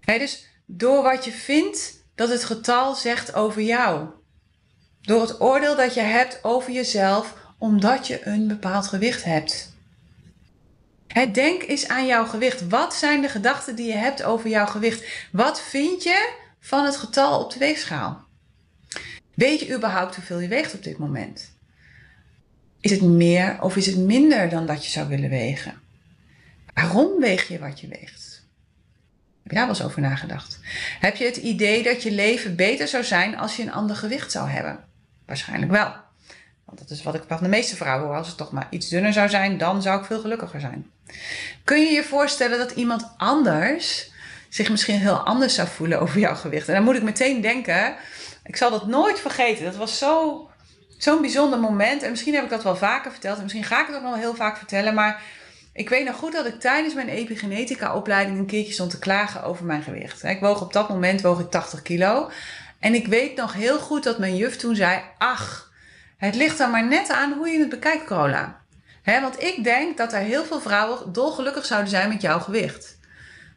dus 0.05 0.47
door 0.67 1.03
wat 1.03 1.25
je 1.25 1.33
vindt 1.33 2.01
dat 2.15 2.29
het 2.29 2.45
getal 2.45 2.95
zegt 2.95 3.35
over 3.35 3.63
jou. 3.63 4.09
Door 5.01 5.21
het 5.21 5.41
oordeel 5.41 5.77
dat 5.77 5.95
je 5.95 6.01
hebt 6.01 6.45
over 6.45 6.73
jezelf 6.73 7.35
omdat 7.59 8.07
je 8.07 8.27
een 8.27 8.49
bepaald 8.49 8.87
gewicht 8.87 9.25
hebt. 9.25 9.73
Het 11.07 11.35
denk 11.35 11.63
eens 11.63 11.89
aan 11.89 12.07
jouw 12.07 12.27
gewicht. 12.27 12.69
Wat 12.69 12.95
zijn 12.95 13.21
de 13.21 13.29
gedachten 13.29 13.77
die 13.77 13.87
je 13.87 13.97
hebt 13.97 14.23
over 14.23 14.51
jouw 14.51 14.67
gewicht? 14.67 15.05
Wat 15.33 15.61
vind 15.61 16.03
je 16.03 16.33
van 16.61 16.85
het 16.85 16.97
getal 16.97 17.45
op 17.45 17.53
de 17.53 17.59
weegschaal? 17.59 18.25
Weet 19.35 19.61
je 19.61 19.75
überhaupt 19.75 20.15
hoeveel 20.15 20.39
je 20.39 20.49
weegt 20.49 20.75
op 20.75 20.83
dit 20.83 20.99
moment? 20.99 21.53
Is 22.81 22.91
het 22.91 23.03
meer 23.03 23.57
of 23.61 23.77
is 23.77 23.87
het 23.87 23.97
minder 23.97 24.49
dan 24.49 24.67
dat 24.67 24.85
je 24.85 24.91
zou 24.91 25.09
willen 25.09 25.31
wegen? 25.31 25.81
Waarom 26.75 27.21
weeg 27.21 27.49
je 27.49 27.59
wat 27.59 27.81
je 27.81 27.89
weegt? 27.89 28.22
Heb 29.43 29.53
daar 29.53 29.67
wel 29.67 29.75
eens 29.75 29.85
over 29.85 30.01
nagedacht? 30.01 30.59
Heb 31.01 31.17
je 31.17 31.25
het 31.25 31.37
idee 31.37 31.83
dat 31.83 32.03
je 32.03 32.11
leven 32.11 32.57
beter 32.57 32.89
zou 32.89 33.05
zijn 33.05 33.39
als 33.39 33.57
je 33.57 33.63
een 33.63 33.73
ander 33.73 33.97
gewicht 33.97 34.33
zou 34.33 34.49
hebben? 34.49 34.85
Waarschijnlijk 35.27 35.73
wel. 35.73 35.95
Want 36.65 36.79
dat 36.79 36.91
is 36.91 37.03
wat 37.03 37.15
ik 37.15 37.23
van 37.29 37.43
de 37.43 37.49
meeste 37.49 37.77
vrouwen 37.77 38.07
hoor. 38.07 38.17
Als 38.17 38.29
het 38.29 38.37
toch 38.37 38.53
maar 38.53 38.67
iets 38.71 38.89
dunner 38.89 39.13
zou 39.13 39.29
zijn, 39.29 39.59
dan 39.59 39.83
zou 39.83 40.01
ik 40.01 40.05
veel 40.05 40.21
gelukkiger 40.21 40.61
zijn. 40.61 40.91
Kun 41.65 41.81
je 41.81 41.93
je 41.93 42.05
voorstellen 42.05 42.59
dat 42.59 42.71
iemand 42.71 43.09
anders 43.17 44.11
zich 44.49 44.71
misschien 44.71 44.99
heel 44.99 45.19
anders 45.19 45.55
zou 45.55 45.69
voelen 45.69 46.01
over 46.01 46.19
jouw 46.19 46.35
gewicht? 46.35 46.69
En 46.69 46.75
dan 46.75 46.85
moet 46.85 46.97
ik 46.97 47.03
meteen 47.03 47.41
denken, 47.41 47.95
ik 48.45 48.57
zal 48.57 48.71
dat 48.71 48.87
nooit 48.87 49.21
vergeten. 49.21 49.65
Dat 49.65 49.77
was 49.77 49.99
zo, 49.99 50.49
zo'n 50.99 51.21
bijzonder 51.21 51.59
moment. 51.59 52.03
En 52.03 52.11
misschien 52.11 52.35
heb 52.35 52.45
ik 52.45 52.51
dat 52.51 52.63
wel 52.63 52.77
vaker 52.77 53.11
verteld. 53.11 53.37
En 53.37 53.43
misschien 53.43 53.65
ga 53.65 53.81
ik 53.81 53.87
het 53.87 53.97
ook 53.97 54.03
nog 54.03 54.11
wel 54.11 54.21
heel 54.21 54.35
vaak 54.35 54.57
vertellen. 54.57 54.95
Maar 54.95 55.23
ik 55.73 55.89
weet 55.89 56.05
nog 56.05 56.17
goed 56.17 56.33
dat 56.33 56.47
ik 56.47 56.61
tijdens 56.61 56.95
mijn 56.95 57.09
epigenetica 57.09 57.95
opleiding 57.95 58.39
een 58.39 58.47
keertje 58.47 58.73
stond 58.73 58.91
te 58.91 58.99
klagen 58.99 59.43
over 59.43 59.65
mijn 59.65 59.83
gewicht. 59.83 60.25
Ik 60.25 60.41
woog 60.41 60.61
op 60.61 60.73
dat 60.73 60.89
moment 60.89 61.21
woog 61.21 61.41
ik 61.41 61.51
80 61.51 61.83
kilo. 61.83 62.31
En 62.79 62.95
ik 62.95 63.07
weet 63.07 63.37
nog 63.37 63.53
heel 63.53 63.79
goed 63.79 64.05
dat 64.05 64.19
mijn 64.19 64.37
juf 64.37 64.57
toen 64.57 64.77
zei: 64.77 65.03
Ach, 65.19 65.73
het 66.17 66.35
ligt 66.35 66.61
er 66.61 66.71
maar 66.71 66.87
net 66.87 67.11
aan 67.11 67.33
hoe 67.33 67.49
je 67.49 67.59
het 67.59 67.69
bekijkt, 67.69 68.05
Carola. 68.05 68.61
want 69.05 69.43
ik 69.43 69.65
denk 69.65 69.97
dat 69.97 70.13
er 70.13 70.21
heel 70.21 70.45
veel 70.45 70.61
vrouwen 70.61 71.13
dolgelukkig 71.13 71.65
zouden 71.65 71.91
zijn 71.91 72.09
met 72.09 72.23
jouw 72.23 72.41
gewicht. 72.41 72.99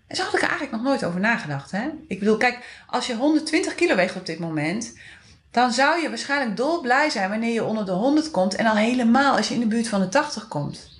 En 0.07 0.15
zo 0.15 0.23
had 0.23 0.33
ik 0.33 0.41
er 0.41 0.49
eigenlijk 0.49 0.77
nog 0.77 0.83
nooit 0.91 1.03
over 1.03 1.19
nagedacht. 1.19 1.71
Hè? 1.71 1.89
Ik 2.07 2.19
bedoel, 2.19 2.37
kijk, 2.37 2.83
als 2.87 3.07
je 3.07 3.15
120 3.15 3.75
kilo 3.75 3.95
weegt 3.95 4.15
op 4.15 4.25
dit 4.25 4.39
moment, 4.39 4.97
dan 5.51 5.71
zou 5.71 6.01
je 6.01 6.09
waarschijnlijk 6.09 6.57
dolblij 6.57 7.09
zijn 7.09 7.29
wanneer 7.29 7.53
je 7.53 7.63
onder 7.63 7.85
de 7.85 7.91
100 7.91 8.31
komt 8.31 8.55
en 8.55 8.65
al 8.65 8.75
helemaal 8.75 9.35
als 9.35 9.47
je 9.47 9.53
in 9.53 9.59
de 9.59 9.67
buurt 9.67 9.87
van 9.87 9.99
de 9.99 10.09
80 10.09 10.47
komt. 10.47 10.94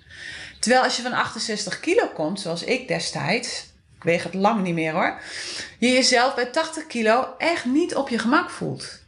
Terwijl 0.66 0.84
als 0.86 0.96
je 0.96 1.02
van 1.02 1.14
68 1.14 1.80
kilo 1.80 2.08
komt, 2.08 2.40
zoals 2.40 2.64
ik 2.64 2.88
destijds, 2.88 3.66
ik 3.96 4.04
weeg 4.04 4.24
het 4.24 4.34
lang 4.34 4.64
niet 4.64 4.74
meer 4.74 4.92
hoor, 4.92 5.22
je 5.80 5.92
jezelf 5.92 6.36
bij 6.36 6.46
80 6.46 6.88
kilo 6.88 7.28
echt 7.38 7.66
niet 7.66 7.96
op 7.96 8.10
je 8.10 8.20
gemak 8.20 8.50
voelt 8.50 9.04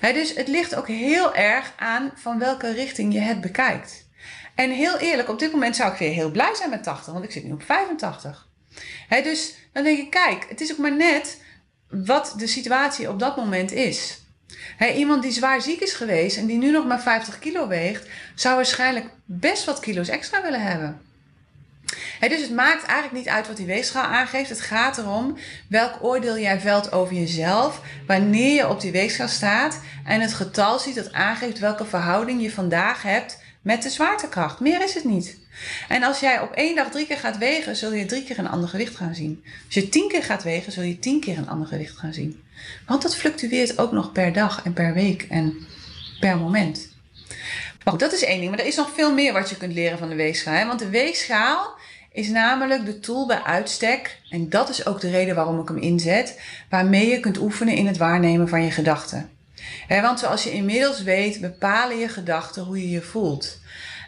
dus 0.00 0.34
het 0.34 0.48
ligt 0.48 0.74
ook 0.74 0.88
heel 0.88 1.34
erg 1.34 1.72
aan 1.76 2.12
van 2.14 2.38
welke 2.38 2.72
richting 2.72 3.12
je 3.12 3.18
het 3.18 3.40
bekijkt. 3.40 4.06
En 4.54 4.70
heel 4.70 4.96
eerlijk, 4.96 5.28
op 5.28 5.38
dit 5.38 5.52
moment 5.52 5.76
zou 5.76 5.92
ik 5.92 5.98
weer 5.98 6.12
heel 6.12 6.30
blij 6.30 6.54
zijn 6.54 6.70
met 6.70 6.82
80, 6.82 7.12
want 7.12 7.24
ik 7.24 7.30
zit 7.30 7.44
nu 7.44 7.52
op 7.52 7.62
85. 7.62 8.48
dus 9.08 9.54
dan 9.72 9.84
denk 9.84 9.98
ik, 9.98 10.10
kijk, 10.10 10.46
het 10.48 10.60
is 10.60 10.72
ook 10.72 10.78
maar 10.78 10.96
net 10.96 11.42
wat 11.88 12.34
de 12.36 12.46
situatie 12.46 13.08
op 13.08 13.18
dat 13.18 13.36
moment 13.36 13.72
is. 13.72 14.20
Iemand 14.96 15.22
die 15.22 15.32
zwaar 15.32 15.60
ziek 15.60 15.80
is 15.80 15.92
geweest 15.92 16.36
en 16.36 16.46
die 16.46 16.58
nu 16.58 16.70
nog 16.70 16.86
maar 16.86 17.02
50 17.02 17.38
kilo 17.38 17.68
weegt, 17.68 18.08
zou 18.34 18.54
waarschijnlijk 18.56 19.06
best 19.24 19.64
wat 19.64 19.80
kilo's 19.80 20.08
extra 20.08 20.42
willen 20.42 20.62
hebben 20.62 21.00
dus 22.20 22.40
het 22.40 22.50
maakt 22.50 22.84
eigenlijk 22.84 23.12
niet 23.12 23.28
uit 23.28 23.46
wat 23.46 23.56
die 23.56 23.66
weegschaal 23.66 24.04
aangeeft. 24.04 24.48
Het 24.48 24.60
gaat 24.60 24.98
erom 24.98 25.36
welk 25.68 25.98
oordeel 26.00 26.38
jij 26.38 26.60
velt 26.60 26.92
over 26.92 27.14
jezelf 27.14 27.80
wanneer 28.06 28.54
je 28.54 28.68
op 28.68 28.80
die 28.80 28.92
weegschaal 28.92 29.28
staat 29.28 29.80
en 30.04 30.20
het 30.20 30.34
getal 30.34 30.78
ziet 30.78 30.94
dat 30.94 31.12
aangeeft 31.12 31.58
welke 31.58 31.84
verhouding 31.84 32.42
je 32.42 32.50
vandaag 32.50 33.02
hebt 33.02 33.42
met 33.62 33.82
de 33.82 33.90
zwaartekracht. 33.90 34.60
Meer 34.60 34.82
is 34.82 34.94
het 34.94 35.04
niet. 35.04 35.38
En 35.88 36.02
als 36.02 36.20
jij 36.20 36.40
op 36.40 36.52
één 36.52 36.74
dag 36.74 36.90
drie 36.90 37.06
keer 37.06 37.18
gaat 37.18 37.38
wegen, 37.38 37.76
zul 37.76 37.92
je 37.92 38.06
drie 38.06 38.24
keer 38.24 38.38
een 38.38 38.48
ander 38.48 38.68
gewicht 38.68 38.96
gaan 38.96 39.14
zien. 39.14 39.44
Als 39.64 39.74
je 39.74 39.88
tien 39.88 40.08
keer 40.08 40.22
gaat 40.22 40.42
wegen, 40.42 40.72
zul 40.72 40.82
je 40.82 40.98
tien 40.98 41.20
keer 41.20 41.38
een 41.38 41.48
ander 41.48 41.68
gewicht 41.68 41.96
gaan 41.96 42.12
zien. 42.12 42.42
Want 42.86 43.02
dat 43.02 43.16
fluctueert 43.16 43.78
ook 43.78 43.92
nog 43.92 44.12
per 44.12 44.32
dag 44.32 44.64
en 44.64 44.72
per 44.72 44.94
week 44.94 45.22
en 45.22 45.66
per 46.20 46.36
moment. 46.36 46.94
Maar 47.84 47.96
dat 47.96 48.12
is 48.12 48.24
één 48.24 48.38
ding. 48.38 48.50
Maar 48.50 48.58
er 48.58 48.66
is 48.66 48.76
nog 48.76 48.90
veel 48.94 49.14
meer 49.14 49.32
wat 49.32 49.50
je 49.50 49.56
kunt 49.56 49.72
leren 49.72 49.98
van 49.98 50.08
de 50.08 50.14
weegschaal. 50.14 50.66
Want 50.66 50.78
de 50.78 50.88
weegschaal 50.88 51.74
is 52.12 52.28
namelijk 52.28 52.84
de 52.84 53.00
tool 53.00 53.26
bij 53.26 53.42
uitstek, 53.42 54.20
en 54.30 54.48
dat 54.48 54.68
is 54.68 54.86
ook 54.86 55.00
de 55.00 55.10
reden 55.10 55.34
waarom 55.34 55.60
ik 55.60 55.68
hem 55.68 55.78
inzet, 55.78 56.40
waarmee 56.70 57.08
je 57.08 57.20
kunt 57.20 57.38
oefenen 57.38 57.74
in 57.74 57.86
het 57.86 57.96
waarnemen 57.96 58.48
van 58.48 58.62
je 58.62 58.70
gedachten. 58.70 59.30
want 59.88 60.18
zoals 60.18 60.42
je 60.42 60.52
inmiddels 60.52 61.02
weet, 61.02 61.40
bepalen 61.40 61.98
je 61.98 62.08
gedachten 62.08 62.62
hoe 62.62 62.80
je 62.80 62.90
je 62.90 63.02
voelt. 63.02 63.60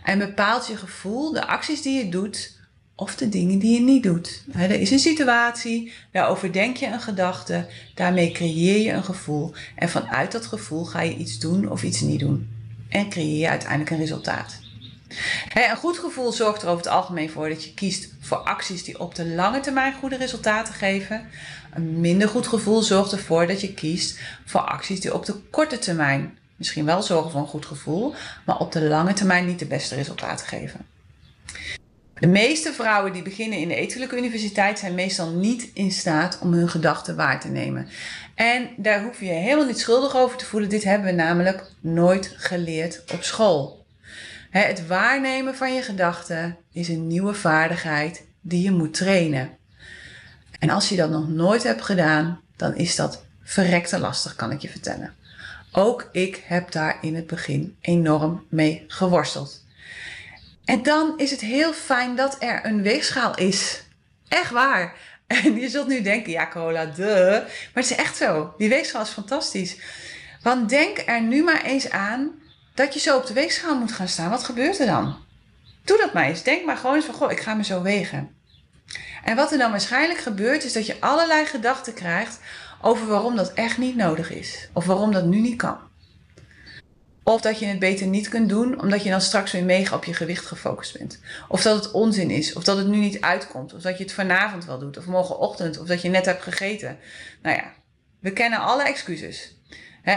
En 0.04 0.18
bepaalt 0.18 0.66
je 0.66 0.76
gevoel 0.76 1.32
de 1.32 1.46
acties 1.46 1.82
die 1.82 2.04
je 2.04 2.08
doet 2.10 2.57
of 2.98 3.16
de 3.16 3.28
dingen 3.28 3.58
die 3.58 3.74
je 3.74 3.80
niet 3.80 4.02
doet. 4.02 4.44
er 4.52 4.80
is 4.80 4.90
een 4.90 4.98
situatie, 4.98 5.92
daarover 6.12 6.52
denk 6.52 6.76
je 6.76 6.86
een 6.86 7.00
gedachte, 7.00 7.66
daarmee 7.94 8.32
creëer 8.32 8.82
je 8.82 8.92
een 8.92 9.04
gevoel. 9.04 9.54
En 9.76 9.88
vanuit 9.88 10.32
dat 10.32 10.46
gevoel 10.46 10.84
ga 10.84 11.00
je 11.00 11.16
iets 11.16 11.38
doen 11.38 11.70
of 11.70 11.82
iets 11.82 12.00
niet 12.00 12.20
doen. 12.20 12.48
En 12.88 13.08
creëer 13.08 13.38
je 13.38 13.48
uiteindelijk 13.48 13.90
een 13.90 13.98
resultaat 13.98 14.58
een 15.54 15.76
goed 15.76 15.98
gevoel 15.98 16.32
zorgt 16.32 16.62
er 16.62 16.68
over 16.68 16.84
het 16.84 16.92
algemeen 16.92 17.30
voor 17.30 17.48
dat 17.48 17.64
je 17.64 17.74
kiest 17.74 18.14
voor 18.20 18.36
acties 18.36 18.84
die 18.84 19.00
op 19.00 19.14
de 19.14 19.26
lange 19.26 19.60
termijn 19.60 19.94
goede 19.94 20.16
resultaten 20.16 20.74
geven. 20.74 21.28
Een 21.74 22.00
minder 22.00 22.28
goed 22.28 22.46
gevoel 22.46 22.82
zorgt 22.82 23.12
ervoor 23.12 23.46
dat 23.46 23.60
je 23.60 23.74
kiest 23.74 24.18
voor 24.44 24.60
acties 24.60 25.00
die 25.00 25.14
op 25.14 25.26
de 25.26 25.34
korte 25.50 25.78
termijn 25.78 26.38
misschien 26.56 26.84
wel 26.84 27.02
zorgen 27.02 27.30
voor 27.30 27.40
een 27.40 27.46
goed 27.46 27.66
gevoel, 27.66 28.14
maar 28.46 28.58
op 28.58 28.72
de 28.72 28.82
lange 28.82 29.12
termijn 29.12 29.46
niet 29.46 29.58
de 29.58 29.66
beste 29.66 29.94
resultaten 29.94 30.46
geven. 30.46 30.86
De 32.20 32.26
meeste 32.26 32.72
vrouwen 32.72 33.12
die 33.12 33.22
beginnen 33.22 33.58
in 33.58 33.68
de 33.68 33.74
etelijke 33.74 34.16
universiteit 34.16 34.78
zijn 34.78 34.94
meestal 34.94 35.30
niet 35.30 35.70
in 35.74 35.90
staat 35.90 36.38
om 36.42 36.52
hun 36.52 36.68
gedachten 36.68 37.16
waar 37.16 37.40
te 37.40 37.48
nemen. 37.48 37.88
En 38.34 38.68
daar 38.76 39.02
hoef 39.02 39.20
je 39.20 39.26
je 39.26 39.32
helemaal 39.32 39.66
niet 39.66 39.78
schuldig 39.78 40.16
over 40.16 40.36
te 40.36 40.44
voelen. 40.44 40.68
Dit 40.68 40.84
hebben 40.84 41.06
we 41.06 41.14
namelijk 41.14 41.70
nooit 41.80 42.34
geleerd 42.36 43.02
op 43.12 43.22
school. 43.22 43.86
Het 44.50 44.86
waarnemen 44.86 45.54
van 45.54 45.74
je 45.74 45.82
gedachten 45.82 46.56
is 46.72 46.88
een 46.88 47.06
nieuwe 47.06 47.34
vaardigheid 47.34 48.24
die 48.40 48.62
je 48.62 48.70
moet 48.70 48.94
trainen. 48.94 49.50
En 50.58 50.70
als 50.70 50.88
je 50.88 50.96
dat 50.96 51.10
nog 51.10 51.28
nooit 51.28 51.62
hebt 51.62 51.82
gedaan, 51.82 52.40
dan 52.56 52.76
is 52.76 52.96
dat 52.96 53.24
verrekte 53.42 53.98
lastig, 53.98 54.34
kan 54.34 54.50
ik 54.50 54.60
je 54.60 54.68
vertellen. 54.68 55.14
Ook 55.72 56.08
ik 56.12 56.42
heb 56.46 56.72
daar 56.72 56.98
in 57.00 57.14
het 57.14 57.26
begin 57.26 57.76
enorm 57.80 58.44
mee 58.48 58.84
geworsteld. 58.86 59.66
En 60.68 60.82
dan 60.82 61.12
is 61.16 61.30
het 61.30 61.40
heel 61.40 61.72
fijn 61.72 62.16
dat 62.16 62.36
er 62.38 62.64
een 62.64 62.82
weegschaal 62.82 63.36
is. 63.36 63.82
Echt 64.28 64.50
waar. 64.50 64.94
En 65.26 65.60
je 65.60 65.68
zult 65.68 65.86
nu 65.88 66.02
denken, 66.02 66.32
ja 66.32 66.48
cola, 66.48 66.84
de. 66.84 67.40
Maar 67.44 67.82
het 67.82 67.90
is 67.90 67.96
echt 67.96 68.16
zo. 68.16 68.54
Die 68.58 68.68
weegschaal 68.68 69.02
is 69.02 69.08
fantastisch. 69.08 69.76
Want 70.42 70.68
denk 70.68 71.02
er 71.06 71.20
nu 71.20 71.42
maar 71.42 71.62
eens 71.62 71.90
aan 71.90 72.30
dat 72.74 72.94
je 72.94 73.00
zo 73.00 73.16
op 73.16 73.26
de 73.26 73.32
weegschaal 73.32 73.78
moet 73.78 73.92
gaan 73.92 74.08
staan, 74.08 74.30
wat 74.30 74.44
gebeurt 74.44 74.78
er 74.78 74.86
dan? 74.86 75.16
Doe 75.84 75.98
dat 75.98 76.12
maar 76.12 76.24
eens. 76.24 76.42
Denk 76.42 76.64
maar 76.64 76.76
gewoon 76.76 76.96
eens 76.96 77.04
van, 77.04 77.14
goh, 77.14 77.30
ik 77.30 77.40
ga 77.40 77.54
me 77.54 77.64
zo 77.64 77.82
wegen. 77.82 78.36
En 79.24 79.36
wat 79.36 79.52
er 79.52 79.58
dan 79.58 79.70
waarschijnlijk 79.70 80.18
gebeurt, 80.18 80.64
is 80.64 80.72
dat 80.72 80.86
je 80.86 81.00
allerlei 81.00 81.46
gedachten 81.46 81.94
krijgt 81.94 82.40
over 82.82 83.06
waarom 83.06 83.36
dat 83.36 83.52
echt 83.52 83.78
niet 83.78 83.96
nodig 83.96 84.30
is. 84.30 84.68
Of 84.72 84.86
waarom 84.86 85.12
dat 85.12 85.24
nu 85.24 85.40
niet 85.40 85.56
kan. 85.56 85.78
Of 87.28 87.40
dat 87.40 87.58
je 87.58 87.66
het 87.66 87.78
beter 87.78 88.06
niet 88.06 88.28
kunt 88.28 88.48
doen, 88.48 88.80
omdat 88.80 89.02
je 89.02 89.10
dan 89.10 89.20
straks 89.20 89.52
weer 89.52 89.64
mega 89.64 89.96
op 89.96 90.04
je 90.04 90.14
gewicht 90.14 90.46
gefocust 90.46 90.98
bent. 90.98 91.20
Of 91.48 91.62
dat 91.62 91.84
het 91.84 91.92
onzin 91.92 92.30
is, 92.30 92.52
of 92.52 92.64
dat 92.64 92.76
het 92.76 92.86
nu 92.86 92.96
niet 92.96 93.20
uitkomt, 93.20 93.74
of 93.74 93.82
dat 93.82 93.98
je 93.98 94.04
het 94.04 94.12
vanavond 94.12 94.64
wel 94.64 94.78
doet, 94.78 94.98
of 94.98 95.06
morgenochtend, 95.06 95.78
of 95.78 95.86
dat 95.86 96.02
je 96.02 96.08
net 96.08 96.24
hebt 96.24 96.42
gegeten. 96.42 96.98
Nou 97.42 97.56
ja, 97.56 97.72
we 98.20 98.32
kennen 98.32 98.58
alle 98.58 98.82
excuses. 98.82 99.56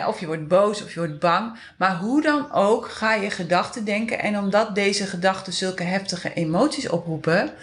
of 0.08 0.20
je 0.20 0.25
wordt 0.25 0.48
boos 0.48 0.84
of 0.84 0.94
je 0.94 1.00
wordt 1.00 1.20
bang. 1.20 1.60
Maar 1.77 1.98
hoe 1.98 2.22
dan 2.22 2.51
ook 2.51 2.89
ga 2.89 3.13
je 3.13 3.30
gedachten 3.30 3.86
denken. 3.86 4.20
En 4.20 4.38
omdat 4.38 4.75
deze 4.75 5.06
gedachten 5.06 5.53
zulke 5.53 5.84
heftige 5.84 6.34
emoties 6.34 6.89
oproepen, 6.89 7.53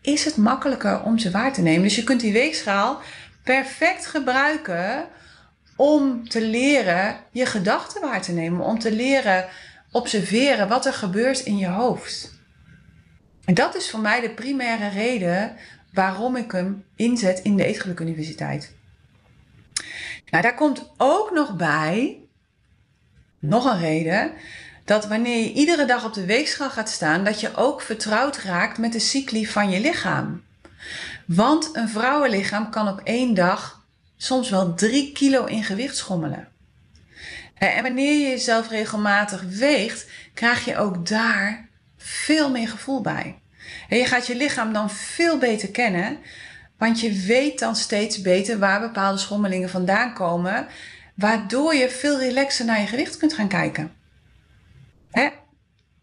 is 0.00 0.24
het 0.24 0.36
makkelijker 0.36 1.02
om 1.02 1.18
ze 1.18 1.30
waar 1.30 1.52
te 1.52 1.62
nemen. 1.62 1.82
Dus 1.82 1.96
je 1.96 2.04
kunt 2.04 2.20
die 2.20 2.32
weegschaal 2.32 3.00
perfect 3.42 4.06
gebruiken 4.06 5.08
om 5.78 6.28
te 6.28 6.40
leren 6.40 7.16
je 7.30 7.46
gedachten 7.46 8.00
waar 8.00 8.22
te 8.22 8.32
nemen. 8.32 8.64
Om 8.64 8.78
te 8.78 8.92
leren 8.92 9.48
observeren 9.90 10.68
wat 10.68 10.86
er 10.86 10.92
gebeurt 10.92 11.40
in 11.40 11.56
je 11.56 11.66
hoofd. 11.66 12.36
En 13.44 13.54
dat 13.54 13.74
is 13.74 13.90
voor 13.90 14.00
mij 14.00 14.20
de 14.20 14.30
primaire 14.30 14.88
reden 14.88 15.56
waarom 15.92 16.36
ik 16.36 16.52
hem 16.52 16.84
inzet 16.96 17.40
in 17.40 17.56
de 17.56 17.64
Eetgeluk 17.64 18.00
Universiteit. 18.00 18.76
Nou, 20.30 20.42
daar 20.42 20.54
komt 20.54 20.90
ook 20.96 21.30
nog 21.30 21.56
bij, 21.56 22.18
nog 23.38 23.64
een 23.64 23.78
reden, 23.78 24.32
dat 24.84 25.06
wanneer 25.06 25.42
je 25.42 25.52
iedere 25.52 25.84
dag 25.84 26.04
op 26.04 26.14
de 26.14 26.24
weegschaal 26.24 26.70
gaat 26.70 26.88
staan, 26.88 27.24
dat 27.24 27.40
je 27.40 27.54
ook 27.54 27.80
vertrouwd 27.80 28.36
raakt 28.38 28.78
met 28.78 28.92
de 28.92 28.98
cycli 28.98 29.46
van 29.46 29.70
je 29.70 29.80
lichaam. 29.80 30.44
Want 31.26 31.70
een 31.72 31.88
vrouwenlichaam 31.88 32.70
kan 32.70 32.88
op 32.88 33.00
één 33.04 33.34
dag 33.34 33.77
soms 34.18 34.50
wel 34.50 34.74
drie 34.74 35.12
kilo 35.12 35.44
in 35.44 35.64
gewicht 35.64 35.96
schommelen. 35.96 36.48
En 37.54 37.82
wanneer 37.82 38.12
je 38.12 38.28
jezelf 38.28 38.68
regelmatig 38.68 39.42
weegt, 39.42 40.06
krijg 40.34 40.64
je 40.64 40.76
ook 40.76 41.06
daar 41.06 41.68
veel 41.96 42.50
meer 42.50 42.68
gevoel 42.68 43.00
bij. 43.00 43.38
En 43.88 43.98
je 43.98 44.04
gaat 44.04 44.26
je 44.26 44.36
lichaam 44.36 44.72
dan 44.72 44.90
veel 44.90 45.38
beter 45.38 45.70
kennen, 45.70 46.18
want 46.78 47.00
je 47.00 47.12
weet 47.12 47.58
dan 47.58 47.76
steeds 47.76 48.20
beter 48.20 48.58
waar 48.58 48.80
bepaalde 48.80 49.18
schommelingen 49.18 49.70
vandaan 49.70 50.14
komen, 50.14 50.66
waardoor 51.14 51.74
je 51.74 51.90
veel 51.90 52.18
relaxer 52.18 52.64
naar 52.64 52.80
je 52.80 52.86
gewicht 52.86 53.16
kunt 53.16 53.32
gaan 53.32 53.48
kijken. 53.48 53.92
Hè? 55.10 55.28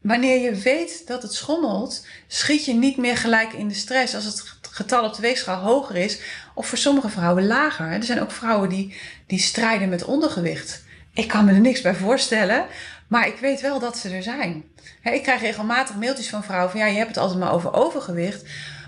Wanneer 0.01 0.41
je 0.41 0.55
weet 0.55 1.07
dat 1.07 1.21
het 1.21 1.33
schommelt, 1.33 2.05
schiet 2.27 2.65
je 2.65 2.73
niet 2.73 2.97
meer 2.97 3.17
gelijk 3.17 3.53
in 3.53 3.67
de 3.67 3.73
stress 3.73 4.15
als 4.15 4.25
het 4.25 4.41
getal 4.75 5.03
op 5.03 5.15
de 5.15 5.21
weegschaal 5.21 5.61
hoger 5.61 5.95
is, 5.95 6.19
of 6.53 6.67
voor 6.67 6.77
sommige 6.77 7.09
vrouwen 7.09 7.47
lager. 7.47 7.91
Er 7.91 8.03
zijn 8.03 8.21
ook 8.21 8.31
vrouwen 8.31 8.69
die, 8.69 8.95
die 9.27 9.39
strijden 9.39 9.89
met 9.89 10.03
ondergewicht. 10.03 10.83
Ik 11.13 11.27
kan 11.27 11.45
me 11.45 11.51
er 11.51 11.59
niks 11.59 11.81
bij 11.81 11.95
voorstellen, 11.95 12.65
maar 13.07 13.27
ik 13.27 13.37
weet 13.37 13.61
wel 13.61 13.79
dat 13.79 13.97
ze 13.97 14.09
er 14.09 14.23
zijn. 14.23 14.63
Ik 15.03 15.23
krijg 15.23 15.41
regelmatig 15.41 15.95
mailtjes 15.95 16.29
van 16.29 16.43
vrouwen 16.43 16.71
van 16.71 16.79
ja, 16.79 16.85
je 16.85 16.97
hebt 16.97 17.07
het 17.07 17.17
altijd 17.17 17.39
maar 17.39 17.53
over 17.53 17.73
overgewicht. 17.73 18.43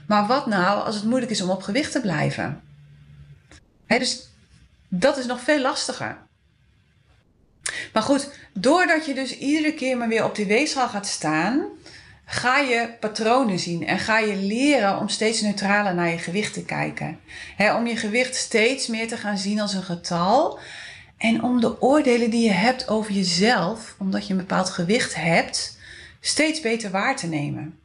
Maar 0.08 0.27
wat 0.27 0.46
nou 0.46 0.84
als 0.84 0.96
het 0.96 1.03
moeilijk 1.03 1.32
is 1.32 1.41
om 1.41 1.50
op 1.50 1.62
gewicht 1.62 1.91
te 1.91 2.01
blijven? 2.01 2.62
dus 3.88 4.29
dat 4.88 5.17
is 5.17 5.25
nog 5.25 5.41
veel 5.41 5.62
lastiger. 5.62 6.17
Maar 7.94 8.03
goed, 8.03 8.29
doordat 8.53 9.06
je 9.06 9.13
dus 9.13 9.38
iedere 9.38 9.74
keer 9.74 9.98
maar 9.98 10.08
weer 10.08 10.24
op 10.24 10.36
die 10.36 10.46
weegschaal 10.46 10.89
gaat 10.89 11.08
staan, 11.08 11.65
ga 12.30 12.58
je 12.58 12.90
patronen 13.00 13.60
zien 13.60 13.88
en 13.88 14.00
ga 14.00 14.20
je 14.20 14.36
leren 14.36 15.00
om 15.00 15.10
steeds 15.10 15.42
neutraler 15.42 15.96
naar 15.96 16.10
je 16.10 16.18
gewicht 16.18 16.54
te 16.54 16.66
kijken. 16.66 17.20
om 17.76 17.88
je 17.88 17.96
gewicht 17.96 18.36
steeds 18.36 18.88
meer 18.88 19.08
te 19.08 19.18
gaan 19.18 19.38
zien 19.38 19.60
als 19.60 19.74
een 19.74 19.84
getal. 19.84 20.60
En 21.18 21.44
om 21.44 21.62
de 21.62 21.82
oordelen 21.82 22.30
die 22.30 22.44
je 22.44 22.52
hebt 22.52 22.88
over 22.88 23.12
jezelf, 23.12 23.96
omdat 23.98 24.28
je 24.28 24.34
een 24.34 24.40
bepaald 24.40 24.70
gewicht 24.70 25.16
hebt, 25.16 25.78
steeds 26.20 26.62
beter 26.62 26.92
waar 26.92 27.16
te 27.16 27.28
nemen. 27.28 27.80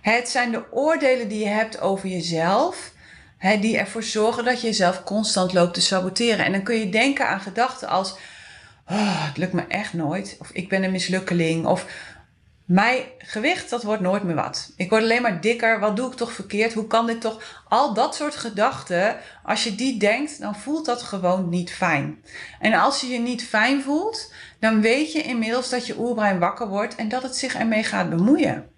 Het 0.00 0.28
zijn 0.28 0.50
de 0.50 0.72
oordelen 0.72 1.28
die 1.28 1.38
je 1.38 1.48
hebt 1.48 1.80
over 1.80 2.08
jezelf, 2.08 2.92
die 3.60 3.78
ervoor 3.78 4.02
zorgen 4.02 4.44
dat 4.44 4.60
je 4.60 4.66
jezelf 4.66 5.04
constant 5.04 5.52
loopt 5.52 5.74
te 5.74 5.80
saboteren. 5.80 6.44
En 6.44 6.52
dan 6.52 6.62
kun 6.62 6.78
je 6.78 6.88
denken 6.88 7.28
aan 7.28 7.40
gedachten 7.40 7.88
als: 7.88 8.10
oh, 8.88 9.26
het 9.26 9.36
lukt 9.36 9.52
me 9.52 9.64
echt 9.68 9.92
nooit, 9.92 10.36
of 10.38 10.50
ik 10.50 10.68
ben 10.68 10.82
een 10.82 10.90
mislukkeling, 10.90 11.66
of 11.66 11.86
mijn 12.64 13.02
gewicht, 13.18 13.70
dat 13.70 13.82
wordt 13.82 14.02
nooit 14.02 14.22
meer 14.22 14.34
wat. 14.34 14.72
Ik 14.76 14.90
word 14.90 15.02
alleen 15.02 15.22
maar 15.22 15.40
dikker. 15.40 15.80
Wat 15.80 15.96
doe 15.96 16.10
ik 16.10 16.16
toch 16.16 16.32
verkeerd? 16.32 16.72
Hoe 16.72 16.86
kan 16.86 17.06
dit 17.06 17.20
toch? 17.20 17.62
Al 17.68 17.94
dat 17.94 18.14
soort 18.14 18.36
gedachten, 18.36 19.16
als 19.42 19.64
je 19.64 19.74
die 19.74 19.98
denkt, 19.98 20.40
dan 20.40 20.56
voelt 20.56 20.86
dat 20.86 21.02
gewoon 21.02 21.48
niet 21.48 21.72
fijn. 21.72 22.24
En 22.60 22.74
als 22.74 23.00
je 23.00 23.06
je 23.06 23.18
niet 23.18 23.44
fijn 23.44 23.82
voelt, 23.82 24.32
dan 24.60 24.80
weet 24.80 25.12
je 25.12 25.22
inmiddels 25.22 25.70
dat 25.70 25.86
je 25.86 25.98
oerbrein 25.98 26.38
wakker 26.38 26.68
wordt 26.68 26.94
en 26.94 27.08
dat 27.08 27.22
het 27.22 27.36
zich 27.36 27.54
ermee 27.54 27.82
gaat 27.82 28.10
bemoeien. 28.10 28.68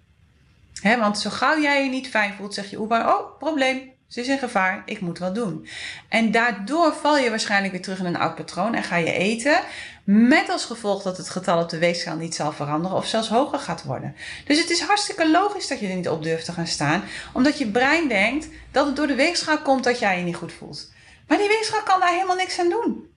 He, 0.81 0.99
want 0.99 1.19
zo 1.19 1.31
gauw 1.31 1.61
jij 1.61 1.85
je 1.85 1.91
niet 1.91 2.09
fijn 2.09 2.35
voelt, 2.35 2.55
zeg 2.55 2.71
je 2.71 2.79
oerbrein, 2.79 3.07
oh, 3.07 3.39
probleem. 3.39 3.96
Ze 4.09 4.21
is 4.21 4.29
in 4.29 4.39
gevaar, 4.39 4.83
ik 4.85 5.01
moet 5.01 5.19
wat 5.19 5.35
doen. 5.35 5.67
En 6.09 6.31
daardoor 6.31 6.95
val 6.95 7.19
je 7.19 7.31
waarschijnlijk 7.31 7.73
weer 7.73 7.83
terug 7.83 7.99
in 7.99 8.05
een 8.05 8.17
oud 8.17 8.35
patroon 8.35 8.75
en 8.75 8.83
ga 8.83 8.97
je 8.97 9.13
eten. 9.13 9.61
Met 10.05 10.49
als 10.49 10.65
gevolg 10.65 11.03
dat 11.03 11.17
het 11.17 11.31
getal 11.31 11.63
op 11.63 11.69
de 11.69 11.79
weegschaal 11.79 12.17
niet 12.17 12.35
zal 12.35 12.53
veranderen 12.53 12.97
of 12.97 13.07
zelfs 13.07 13.29
hoger 13.29 13.59
gaat 13.59 13.85
worden. 13.85 14.15
Dus 14.45 14.59
het 14.59 14.71
is 14.71 14.81
hartstikke 14.81 15.31
logisch 15.31 15.69
dat 15.69 15.81
je 15.81 15.89
er 15.89 15.97
niet 15.97 16.09
op 16.09 16.23
durft 16.23 16.45
te 16.45 16.53
gaan 16.53 16.67
staan. 16.67 17.03
Omdat 17.33 17.59
je 17.59 17.71
brein 17.71 18.09
denkt 18.09 18.49
dat 18.73 18.87
het 18.87 18.97
door 18.97 19.07
de 19.07 19.15
weegschaal 19.15 19.59
komt 19.63 19.85
dat 19.85 19.99
jij 19.99 20.19
je 20.19 20.25
niet 20.25 20.37
goed 20.37 20.53
voelt. 20.53 20.93
Maar 21.29 21.39
die 21.39 21.49
weegschaal 21.49 21.83
kan 21.83 22.01
daar 22.01 22.13
helemaal 22.13 22.37
niks 22.37 22.59
aan 22.59 22.71
doen. 22.71 23.11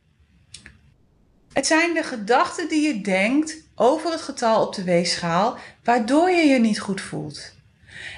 Het 1.54 1.68
zijn 1.68 1.94
de 1.94 2.04
gedachten 2.04 2.68
die 2.68 2.88
je 2.88 3.02
denkt 3.02 3.58
over 3.76 4.12
het 4.12 4.22
getal 4.22 4.66
op 4.68 4.76
de 4.76 4.84
weegschaal, 4.84 5.58
waardoor 5.84 6.30
je 6.30 6.46
je 6.48 6.60
niet 6.60 6.80
goed 6.80 7.02
voelt. 7.02 7.58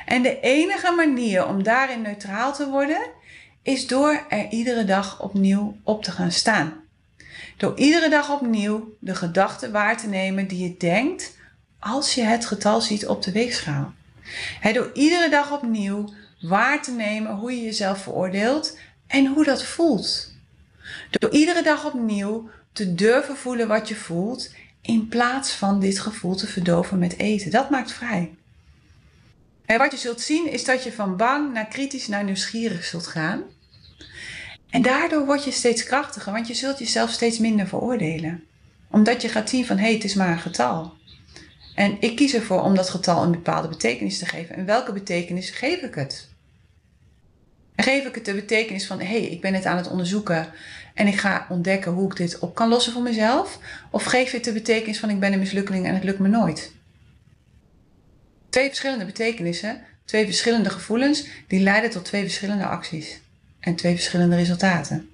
En 0.05 0.21
de 0.21 0.39
enige 0.39 0.91
manier 0.91 1.47
om 1.47 1.63
daarin 1.63 2.01
neutraal 2.01 2.53
te 2.53 2.69
worden, 2.69 3.01
is 3.61 3.87
door 3.87 4.25
er 4.29 4.49
iedere 4.49 4.85
dag 4.85 5.21
opnieuw 5.21 5.77
op 5.83 6.03
te 6.03 6.11
gaan 6.11 6.31
staan. 6.31 6.73
Door 7.57 7.77
iedere 7.77 8.09
dag 8.09 8.31
opnieuw 8.31 8.95
de 8.99 9.15
gedachten 9.15 9.71
waar 9.71 9.97
te 9.97 10.07
nemen 10.07 10.47
die 10.47 10.63
je 10.63 10.77
denkt 10.77 11.37
als 11.79 12.13
je 12.13 12.21
het 12.21 12.45
getal 12.45 12.81
ziet 12.81 13.07
op 13.07 13.23
de 13.23 13.31
weegschaal. 13.31 13.93
door 14.73 14.91
iedere 14.93 15.29
dag 15.29 15.51
opnieuw 15.51 16.13
waar 16.41 16.81
te 16.81 16.91
nemen 16.91 17.35
hoe 17.35 17.55
je 17.55 17.61
jezelf 17.61 18.01
veroordeelt 18.01 18.77
en 19.07 19.25
hoe 19.25 19.43
dat 19.43 19.63
voelt. 19.63 20.33
Door 21.09 21.31
iedere 21.31 21.63
dag 21.63 21.85
opnieuw 21.85 22.49
te 22.71 22.95
durven 22.95 23.37
voelen 23.37 23.67
wat 23.67 23.87
je 23.87 23.95
voelt 23.95 24.51
in 24.81 25.07
plaats 25.07 25.51
van 25.51 25.79
dit 25.79 25.99
gevoel 25.99 26.35
te 26.35 26.47
verdoven 26.47 26.99
met 26.99 27.17
eten. 27.17 27.51
Dat 27.51 27.69
maakt 27.69 27.91
vrij. 27.91 28.35
En 29.65 29.77
wat 29.77 29.91
je 29.91 29.97
zult 29.97 30.21
zien 30.21 30.51
is 30.51 30.63
dat 30.63 30.83
je 30.83 30.91
van 30.91 31.17
bang 31.17 31.53
naar 31.53 31.67
kritisch 31.67 32.07
naar 32.07 32.23
nieuwsgierig 32.23 32.83
zult 32.83 33.07
gaan. 33.07 33.43
En 34.69 34.81
daardoor 34.81 35.25
word 35.25 35.43
je 35.43 35.51
steeds 35.51 35.83
krachtiger, 35.83 36.33
want 36.33 36.47
je 36.47 36.53
zult 36.53 36.79
jezelf 36.79 37.09
steeds 37.09 37.37
minder 37.37 37.67
veroordelen. 37.67 38.43
Omdat 38.89 39.21
je 39.21 39.29
gaat 39.29 39.49
zien 39.49 39.65
van 39.65 39.77
hé, 39.77 39.83
hey, 39.83 39.93
het 39.93 40.03
is 40.03 40.13
maar 40.13 40.31
een 40.31 40.39
getal. 40.39 40.93
En 41.75 41.97
ik 41.99 42.15
kies 42.15 42.33
ervoor 42.33 42.61
om 42.61 42.75
dat 42.75 42.89
getal 42.89 43.23
een 43.23 43.31
bepaalde 43.31 43.67
betekenis 43.67 44.17
te 44.19 44.25
geven. 44.25 44.55
En 44.55 44.65
welke 44.65 44.93
betekenis 44.93 45.49
geef 45.49 45.81
ik 45.81 45.95
het? 45.95 46.29
Geef 47.75 48.05
ik 48.05 48.15
het 48.15 48.25
de 48.25 48.33
betekenis 48.33 48.87
van 48.87 48.99
hé, 48.99 49.05
hey, 49.05 49.23
ik 49.23 49.41
ben 49.41 49.53
het 49.53 49.65
aan 49.65 49.77
het 49.77 49.87
onderzoeken 49.89 50.53
en 50.93 51.07
ik 51.07 51.19
ga 51.19 51.45
ontdekken 51.49 51.91
hoe 51.91 52.11
ik 52.11 52.17
dit 52.17 52.39
op 52.39 52.55
kan 52.55 52.69
lossen 52.69 52.93
voor 52.93 53.01
mezelf? 53.01 53.59
Of 53.91 54.03
geef 54.03 54.31
je 54.31 54.35
het 54.35 54.45
de 54.45 54.53
betekenis 54.53 54.99
van 54.99 55.09
ik 55.09 55.19
ben 55.19 55.33
een 55.33 55.39
mislukkeling 55.39 55.85
en 55.85 55.93
het 55.93 56.03
lukt 56.03 56.19
me 56.19 56.27
nooit? 56.27 56.71
Twee 58.51 58.67
verschillende 58.67 59.05
betekenissen, 59.05 59.81
twee 60.05 60.25
verschillende 60.25 60.69
gevoelens, 60.69 61.25
die 61.47 61.59
leiden 61.59 61.89
tot 61.89 62.05
twee 62.05 62.21
verschillende 62.21 62.65
acties 62.65 63.19
en 63.59 63.75
twee 63.75 63.93
verschillende 63.93 64.35
resultaten. 64.35 65.09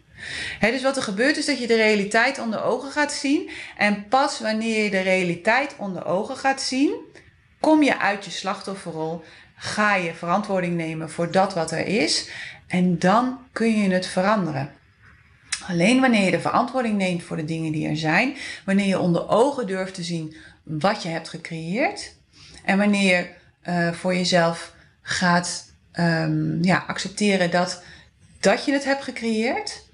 dus 0.60 0.82
wat 0.82 0.95
er 0.95 1.04
gebeurt 1.04 1.38
is 1.38 1.45
dat 1.45 1.60
je 1.60 1.67
de 1.67 1.76
realiteit 1.76 2.39
onder 2.39 2.63
ogen 2.63 2.91
gaat 2.91 3.13
zien. 3.13 3.50
En 3.78 4.08
pas 4.08 4.39
wanneer 4.39 4.84
je 4.84 4.89
de 4.89 5.00
realiteit 5.00 5.76
onder 5.78 6.06
ogen 6.06 6.38
gaat 6.38 6.62
zien, 6.62 6.95
kom 7.60 7.84
je 7.84 8.00
uit 8.00 8.26
je 8.26 8.32
slachtofferrol. 8.32 9.23
Ga 9.56 9.95
je 9.95 10.13
verantwoording 10.13 10.76
nemen 10.76 11.10
voor 11.10 11.32
dat 11.32 11.54
wat 11.54 11.71
er 11.71 11.86
is. 11.86 12.30
En 12.67 13.00
dan 13.00 13.39
kun 13.52 13.82
je 13.82 13.89
het 13.89 14.08
veranderen. 14.08 14.71
Alleen 15.67 16.02
wanneer 16.02 16.26
je 16.26 16.32
de 16.32 16.39
verantwoording 16.39 16.97
neemt 16.97 17.23
voor 17.23 17.38
de 17.38 17.45
dingen 17.45 17.71
die 17.71 17.88
er 17.88 17.97
zijn, 17.97 18.36
wanneer 18.65 18.88
je 18.88 19.00
onder 19.00 19.30
ogen 19.30 19.67
durft 19.67 19.93
te 19.93 20.04
zien 20.04 20.36
wat 20.63 21.04
je 21.04 21.10
hebt 21.10 21.30
gecreëerd, 21.30 22.17
en 22.68 22.78
wanneer 22.78 23.18
je 23.18 23.28
uh, 23.70 23.94
voor 23.94 24.16
jezelf 24.16 24.74
gaat 25.02 25.74
um, 26.00 26.64
ja, 26.64 26.84
accepteren 26.88 27.52
dat, 27.52 27.84
dat 28.40 28.66
je 28.66 28.72
het 28.72 28.84
hebt 28.84 29.04
gecreëerd. 29.04 29.86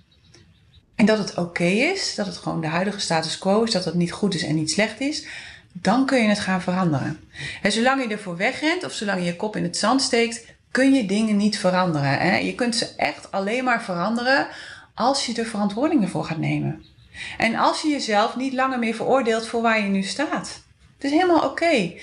En 0.95 1.05
dat 1.05 1.17
het 1.17 1.37
oké 1.37 1.63
is, 1.63 2.15
dat 2.15 2.25
het 2.25 2.37
gewoon 2.37 2.61
de 2.61 2.67
huidige 2.67 2.99
status 2.99 3.37
quo 3.37 3.63
is, 3.63 3.71
dat 3.71 3.85
het 3.85 3.93
niet 3.93 4.11
goed 4.11 4.33
is 4.33 4.43
en 4.43 4.55
niet 4.55 4.71
slecht 4.71 4.99
is, 4.99 5.25
dan 5.71 6.05
kun 6.05 6.21
je 6.21 6.27
het 6.27 6.39
gaan 6.39 6.61
veranderen. 6.61 7.19
En 7.61 7.71
zolang 7.71 8.03
je 8.03 8.09
ervoor 8.09 8.37
wegrent 8.37 8.83
of 8.83 8.91
zolang 8.91 9.19
je 9.19 9.25
je 9.25 9.35
kop 9.35 9.55
in 9.55 9.63
het 9.63 9.77
zand 9.77 10.01
steekt, 10.01 10.45
kun 10.71 10.93
je 10.93 11.05
dingen 11.05 11.37
niet 11.37 11.59
veranderen. 11.59 12.19
Hè? 12.19 12.37
Je 12.37 12.55
kunt 12.55 12.75
ze 12.75 12.93
echt 12.97 13.31
alleen 13.31 13.63
maar 13.63 13.83
veranderen 13.83 14.47
als 14.93 15.25
je 15.25 15.33
de 15.33 15.45
verantwoording 15.45 16.03
ervoor 16.03 16.25
gaat 16.25 16.37
nemen. 16.37 16.85
En 17.37 17.55
als 17.55 17.81
je 17.81 17.87
jezelf 17.87 18.35
niet 18.35 18.53
langer 18.53 18.79
meer 18.79 18.95
veroordeelt 18.95 19.47
voor 19.47 19.61
waar 19.61 19.81
je 19.81 19.89
nu 19.89 20.03
staat. 20.03 20.61
Het 20.95 21.11
is 21.11 21.11
helemaal 21.11 21.49
oké. 21.49 21.93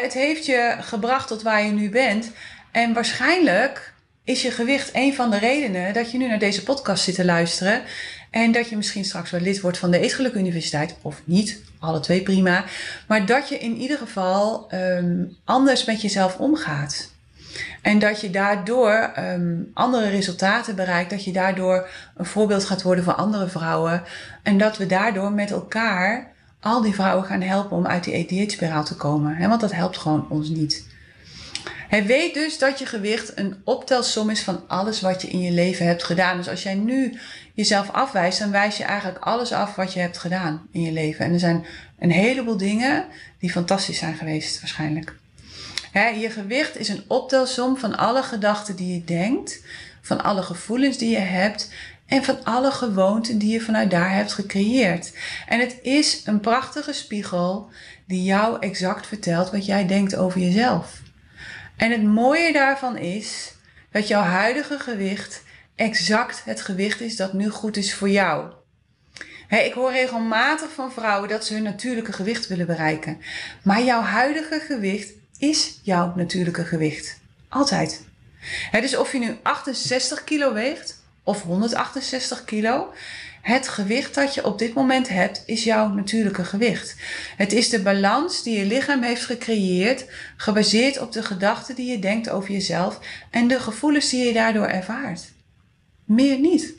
Het 0.00 0.12
heeft 0.12 0.46
je 0.46 0.76
gebracht 0.80 1.28
tot 1.28 1.42
waar 1.42 1.64
je 1.64 1.70
nu 1.70 1.90
bent. 1.90 2.30
En 2.70 2.92
waarschijnlijk 2.92 3.92
is 4.24 4.42
je 4.42 4.50
gewicht 4.50 4.90
een 4.92 5.14
van 5.14 5.30
de 5.30 5.38
redenen 5.38 5.94
dat 5.94 6.10
je 6.10 6.18
nu 6.18 6.28
naar 6.28 6.38
deze 6.38 6.62
podcast 6.62 7.04
zit 7.04 7.14
te 7.14 7.24
luisteren. 7.24 7.82
En 8.30 8.52
dat 8.52 8.68
je 8.68 8.76
misschien 8.76 9.04
straks 9.04 9.30
wel 9.30 9.40
lid 9.40 9.60
wordt 9.60 9.78
van 9.78 9.90
de 9.90 9.98
Eetgeluk 9.98 10.34
Universiteit. 10.34 10.96
Of 11.02 11.22
niet, 11.24 11.62
alle 11.78 12.00
twee 12.00 12.22
prima. 12.22 12.64
Maar 13.06 13.26
dat 13.26 13.48
je 13.48 13.58
in 13.58 13.76
ieder 13.76 13.98
geval 13.98 14.70
ehm, 14.70 15.24
anders 15.44 15.84
met 15.84 16.02
jezelf 16.02 16.36
omgaat. 16.36 17.10
En 17.82 17.98
dat 17.98 18.20
je 18.20 18.30
daardoor 18.30 19.12
um, 19.18 19.70
andere 19.74 20.08
resultaten 20.08 20.76
bereikt. 20.76 21.10
Dat 21.10 21.24
je 21.24 21.32
daardoor 21.32 21.88
een 22.16 22.26
voorbeeld 22.26 22.64
gaat 22.64 22.82
worden 22.82 23.04
voor 23.04 23.14
andere 23.14 23.48
vrouwen. 23.48 24.02
En 24.42 24.58
dat 24.58 24.76
we 24.76 24.86
daardoor 24.86 25.32
met 25.32 25.50
elkaar 25.50 26.31
al 26.62 26.82
die 26.82 26.94
vrouwen 26.94 27.24
gaan 27.24 27.40
helpen 27.40 27.76
om 27.76 27.86
uit 27.86 28.04
die 28.04 28.14
ADH-spiraal 28.14 28.84
te 28.84 28.96
komen. 28.96 29.36
Hè? 29.36 29.48
Want 29.48 29.60
dat 29.60 29.72
helpt 29.72 29.98
gewoon 29.98 30.26
ons 30.28 30.48
niet. 30.48 30.86
Hij 31.88 32.06
weet 32.06 32.34
dus 32.34 32.58
dat 32.58 32.78
je 32.78 32.86
gewicht 32.86 33.38
een 33.38 33.56
optelsom 33.64 34.30
is 34.30 34.42
van 34.42 34.68
alles 34.68 35.00
wat 35.00 35.22
je 35.22 35.28
in 35.28 35.40
je 35.40 35.50
leven 35.50 35.86
hebt 35.86 36.02
gedaan. 36.04 36.36
Dus 36.36 36.48
als 36.48 36.62
jij 36.62 36.74
nu 36.74 37.18
jezelf 37.54 37.90
afwijst, 37.90 38.38
dan 38.38 38.50
wijs 38.50 38.76
je 38.76 38.84
eigenlijk 38.84 39.24
alles 39.24 39.52
af 39.52 39.74
wat 39.74 39.92
je 39.92 40.00
hebt 40.00 40.18
gedaan 40.18 40.66
in 40.70 40.80
je 40.80 40.92
leven. 40.92 41.24
En 41.24 41.32
er 41.32 41.38
zijn 41.38 41.66
een 41.98 42.10
heleboel 42.10 42.56
dingen 42.56 43.06
die 43.38 43.50
fantastisch 43.50 43.98
zijn 43.98 44.14
geweest, 44.14 44.60
waarschijnlijk. 44.60 45.14
je 45.92 46.30
gewicht 46.30 46.78
is 46.78 46.88
een 46.88 47.04
optelsom 47.06 47.76
van 47.76 47.96
alle 47.96 48.22
gedachten 48.22 48.76
die 48.76 48.94
je 48.94 49.04
denkt, 49.04 49.60
van 50.02 50.22
alle 50.22 50.42
gevoelens 50.42 50.98
die 50.98 51.10
je 51.10 51.18
hebt 51.18 51.70
en 52.06 52.24
van 52.24 52.44
alle 52.44 52.70
gewoonten 52.70 53.38
die 53.38 53.52
je 53.52 53.60
vanuit 53.60 53.90
daar 53.90 54.14
hebt 54.14 54.32
gecreëerd. 54.32 55.12
En 55.48 55.60
het 55.60 55.78
is 55.82 56.22
een 56.24 56.40
prachtige 56.40 56.92
spiegel 56.92 57.70
die 58.06 58.22
jou 58.22 58.56
exact 58.60 59.06
vertelt 59.06 59.50
wat 59.50 59.66
jij 59.66 59.86
denkt 59.86 60.16
over 60.16 60.40
jezelf. 60.40 61.00
En 61.76 61.90
het 61.90 62.02
mooie 62.02 62.52
daarvan 62.52 62.96
is 62.96 63.54
dat 63.90 64.08
jouw 64.08 64.22
huidige 64.22 64.78
gewicht 64.78 65.42
exact 65.74 66.42
het 66.44 66.60
gewicht 66.60 67.00
is 67.00 67.16
dat 67.16 67.32
nu 67.32 67.48
goed 67.48 67.76
is 67.76 67.94
voor 67.94 68.10
jou. 68.10 68.52
ik 69.48 69.72
hoor 69.72 69.90
regelmatig 69.92 70.72
van 70.72 70.92
vrouwen 70.92 71.28
dat 71.28 71.44
ze 71.44 71.54
hun 71.54 71.62
natuurlijke 71.62 72.12
gewicht 72.12 72.46
willen 72.46 72.66
bereiken. 72.66 73.20
Maar 73.62 73.82
jouw 73.82 74.00
huidige 74.00 74.60
gewicht 74.60 75.12
is 75.38 75.80
jouw 75.82 76.12
natuurlijke 76.16 76.64
gewicht. 76.64 77.20
Altijd. 77.48 78.04
dus 78.70 78.96
of 78.96 79.12
je 79.12 79.18
nu 79.18 79.36
68 79.42 80.24
kilo 80.24 80.52
weegt 80.52 81.01
of 81.22 81.42
168 81.42 82.44
kilo, 82.44 82.92
het 83.42 83.68
gewicht 83.68 84.14
dat 84.14 84.34
je 84.34 84.44
op 84.44 84.58
dit 84.58 84.74
moment 84.74 85.08
hebt, 85.08 85.42
is 85.46 85.64
jouw 85.64 85.88
natuurlijke 85.88 86.44
gewicht. 86.44 86.96
Het 87.36 87.52
is 87.52 87.68
de 87.68 87.82
balans 87.82 88.42
die 88.42 88.58
je 88.58 88.64
lichaam 88.64 89.02
heeft 89.02 89.24
gecreëerd, 89.24 90.04
gebaseerd 90.36 90.98
op 91.00 91.12
de 91.12 91.22
gedachten 91.22 91.74
die 91.74 91.90
je 91.90 91.98
denkt 91.98 92.30
over 92.30 92.50
jezelf 92.50 92.98
en 93.30 93.48
de 93.48 93.60
gevoelens 93.60 94.10
die 94.10 94.26
je 94.26 94.32
daardoor 94.32 94.66
ervaart. 94.66 95.32
Meer 96.04 96.38
niet. 96.38 96.74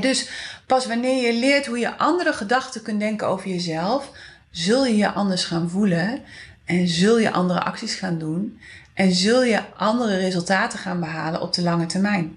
dus 0.00 0.28
pas 0.66 0.86
wanneer 0.86 1.26
je 1.26 1.38
leert 1.38 1.66
hoe 1.66 1.78
je 1.78 1.96
andere 1.96 2.32
gedachten 2.32 2.82
kunt 2.82 3.00
denken 3.00 3.26
over 3.26 3.48
jezelf, 3.48 4.10
zul 4.50 4.86
je 4.86 4.96
je 4.96 5.12
anders 5.12 5.44
gaan 5.44 5.70
voelen 5.70 6.22
en 6.64 6.88
zul 6.88 7.18
je 7.18 7.30
andere 7.30 7.60
acties 7.60 7.94
gaan 7.94 8.18
doen 8.18 8.60
en 8.94 9.12
zul 9.12 9.42
je 9.42 9.74
andere 9.76 10.16
resultaten 10.16 10.78
gaan 10.78 11.00
behalen 11.00 11.40
op 11.40 11.52
de 11.52 11.62
lange 11.62 11.86
termijn. 11.86 12.36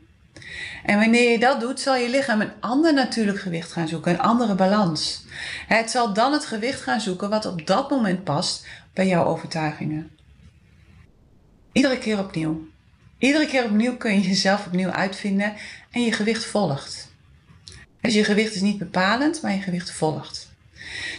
En 0.85 0.99
wanneer 0.99 1.31
je 1.31 1.39
dat 1.39 1.59
doet, 1.59 1.79
zal 1.79 1.95
je 1.95 2.09
lichaam 2.09 2.41
een 2.41 2.51
ander 2.59 2.93
natuurlijk 2.93 3.39
gewicht 3.39 3.71
gaan 3.71 3.87
zoeken, 3.87 4.11
een 4.11 4.19
andere 4.19 4.55
balans. 4.55 5.25
Het 5.67 5.91
zal 5.91 6.13
dan 6.13 6.33
het 6.33 6.45
gewicht 6.45 6.81
gaan 6.81 7.01
zoeken 7.01 7.29
wat 7.29 7.45
op 7.45 7.67
dat 7.67 7.89
moment 7.89 8.23
past 8.23 8.67
bij 8.93 9.07
jouw 9.07 9.25
overtuigingen. 9.25 10.11
Iedere 11.71 11.97
keer 11.97 12.19
opnieuw. 12.19 12.67
Iedere 13.17 13.47
keer 13.47 13.63
opnieuw 13.63 13.97
kun 13.97 14.13
je 14.13 14.21
jezelf 14.21 14.65
opnieuw 14.65 14.89
uitvinden 14.89 15.53
en 15.91 16.03
je 16.03 16.11
gewicht 16.11 16.45
volgt. 16.45 17.13
Dus 18.01 18.13
je 18.13 18.23
gewicht 18.23 18.55
is 18.55 18.61
niet 18.61 18.77
bepalend, 18.77 19.41
maar 19.41 19.53
je 19.53 19.61
gewicht 19.61 19.91
volgt. 19.91 20.49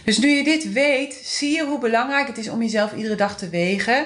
Dus 0.03 0.17
nu 0.17 0.27
je 0.27 0.43
dit 0.43 0.71
weet, 0.71 1.13
zie 1.13 1.55
je 1.55 1.65
hoe 1.65 1.79
belangrijk 1.79 2.27
het 2.27 2.37
is 2.37 2.49
om 2.49 2.61
jezelf 2.61 2.93
iedere 2.95 3.15
dag 3.15 3.37
te 3.37 3.49
wegen 3.49 4.05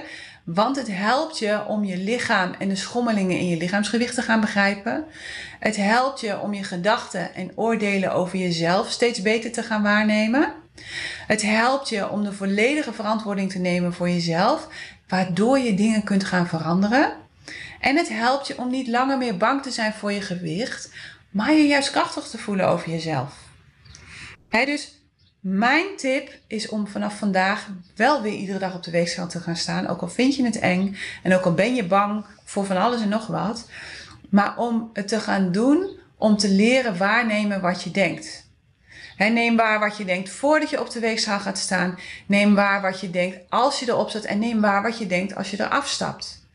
want 0.54 0.76
het 0.76 0.88
helpt 0.88 1.40
je 1.40 1.66
om 1.66 1.84
je 1.84 1.98
lichaam 1.98 2.54
en 2.60 2.70
de 2.70 2.76
schommelingen 2.76 3.38
in 3.38 3.48
je 3.48 3.58
lichaamsgewicht 3.58 4.16
te 4.16 4.22
gaan 4.22 4.42
begrijpen. 4.42 5.06
Het 5.60 5.76
helpt 5.76 6.20
je 6.20 6.40
om 6.40 6.54
je 6.54 6.64
gedachten 6.64 7.36
en 7.36 7.52
oordelen 7.56 8.14
over 8.14 8.38
jezelf 8.38 8.90
steeds 8.90 9.22
beter 9.22 9.52
te 9.52 9.64
gaan 9.64 9.84
waarnemen. 9.84 10.54
Het 11.28 11.42
helpt 11.42 11.90
je 11.90 12.10
om 12.10 12.24
de 12.24 12.34
volledige 12.34 12.94
verantwoording 12.94 13.52
te 13.52 13.60
nemen 13.60 13.94
voor 13.94 14.10
jezelf, 14.10 14.68
waardoor 15.08 15.60
je 15.60 15.74
dingen 15.74 16.04
kunt 16.04 16.24
gaan 16.24 16.48
veranderen. 16.48 17.14
En 17.80 17.98
het 17.98 18.10
helpt 18.10 18.48
je 18.48 18.58
om 18.58 18.70
niet 18.70 18.88
langer 18.88 19.18
meer 19.18 19.38
bang 19.38 19.64
te 19.64 19.72
zijn 19.72 19.94
voor 19.94 20.12
je 20.12 20.22
gewicht, 20.22 20.92
maar 21.30 21.54
je 21.54 21.68
juist 21.68 21.92
krachtig 21.92 22.28
te 22.28 22.38
voelen 22.38 22.68
over 22.68 22.90
jezelf. 22.90 23.36
He, 24.50 24.66
dus 24.66 24.97
mijn 25.40 25.86
tip 25.96 26.40
is 26.48 26.70
om 26.70 26.88
vanaf 26.88 27.18
vandaag 27.18 27.70
wel 27.96 28.22
weer 28.22 28.34
iedere 28.34 28.60
dag 28.60 28.76
op 28.76 28.84
de 28.84 28.92
weegschaal 28.92 29.28
te 29.28 29.40
gaan 29.40 29.56
staan. 29.56 29.88
Ook 29.88 30.02
al 30.02 30.10
vind 30.10 30.36
je 30.36 30.46
het 30.46 30.60
eng 30.60 30.98
en 31.24 31.36
ook 31.36 31.44
al 31.44 31.54
ben 31.54 31.76
je 31.76 31.86
bang 31.86 32.26
voor 32.44 32.66
van 32.66 32.78
alles 32.78 33.02
en 33.02 33.10
nog 33.10 33.28
wat. 33.28 33.70
Maar 34.30 34.58
om 34.58 34.90
het 34.94 35.08
te 35.08 35.20
gaan 35.20 35.52
doen, 35.52 36.00
om 36.18 36.38
te 36.38 36.50
leren 36.50 36.98
waarnemen 36.98 37.62
wat 37.62 37.84
je 37.84 37.92
denkt. 37.92 38.50
neem 39.18 39.56
waar 39.56 39.80
wat 39.80 39.98
je 39.98 40.06
denkt 40.06 40.30
voordat 40.30 40.70
je 40.70 40.80
op 40.80 40.90
de 40.90 41.00
weegschaal 41.00 41.40
gaat 41.40 41.58
staan. 41.58 42.00
Neem 42.26 42.56
waar 42.56 42.82
wat 42.82 43.00
je 43.00 43.10
denkt 43.10 43.38
als 43.50 43.80
je 43.80 43.90
erop 43.90 44.10
zit. 44.10 44.26
En 44.26 44.40
neem 44.40 44.62
waar 44.62 44.82
wat 44.82 44.98
je 44.98 45.08
denkt 45.08 45.36
als 45.36 45.52
je 45.52 45.60
eraf 45.60 45.88
stapt. 45.88 46.46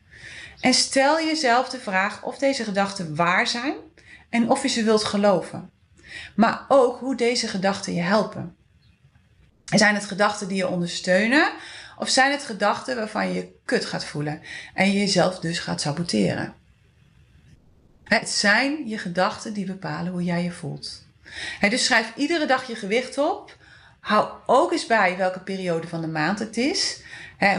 En 0.59 0.73
stel 0.73 1.19
jezelf 1.19 1.69
de 1.69 1.79
vraag 1.79 2.23
of 2.23 2.37
deze 2.37 2.63
gedachten 2.63 3.15
waar 3.15 3.47
zijn 3.47 3.73
en 4.29 4.49
of 4.49 4.61
je 4.61 4.67
ze 4.67 4.83
wilt 4.83 5.03
geloven. 5.03 5.69
Maar 6.35 6.65
ook 6.67 6.99
hoe 6.99 7.15
deze 7.15 7.47
gedachten 7.47 7.93
je 7.93 8.01
helpen. 8.01 8.55
Zijn 9.73 9.95
het 9.95 10.05
gedachten 10.05 10.47
die 10.47 10.57
je 10.57 10.67
ondersteunen? 10.67 11.51
Of 11.97 12.09
zijn 12.09 12.31
het 12.31 12.43
gedachten 12.43 12.95
waarvan 12.95 13.27
je 13.27 13.33
je 13.33 13.51
kut 13.65 13.85
gaat 13.85 14.05
voelen 14.05 14.41
en 14.73 14.91
je 14.91 14.99
jezelf 14.99 15.39
dus 15.39 15.59
gaat 15.59 15.81
saboteren? 15.81 16.53
Het 18.03 18.29
zijn 18.29 18.87
je 18.87 18.97
gedachten 18.97 19.53
die 19.53 19.65
bepalen 19.65 20.11
hoe 20.11 20.23
jij 20.23 20.43
je 20.43 20.51
voelt. 20.51 21.05
Dus 21.59 21.85
schrijf 21.85 22.11
iedere 22.15 22.45
dag 22.45 22.67
je 22.67 22.75
gewicht 22.75 23.17
op. 23.17 23.57
Hou 23.99 24.29
ook 24.45 24.71
eens 24.71 24.85
bij 24.85 25.17
welke 25.17 25.39
periode 25.39 25.87
van 25.87 26.01
de 26.01 26.07
maand 26.07 26.39
het 26.39 26.57
is. 26.57 27.01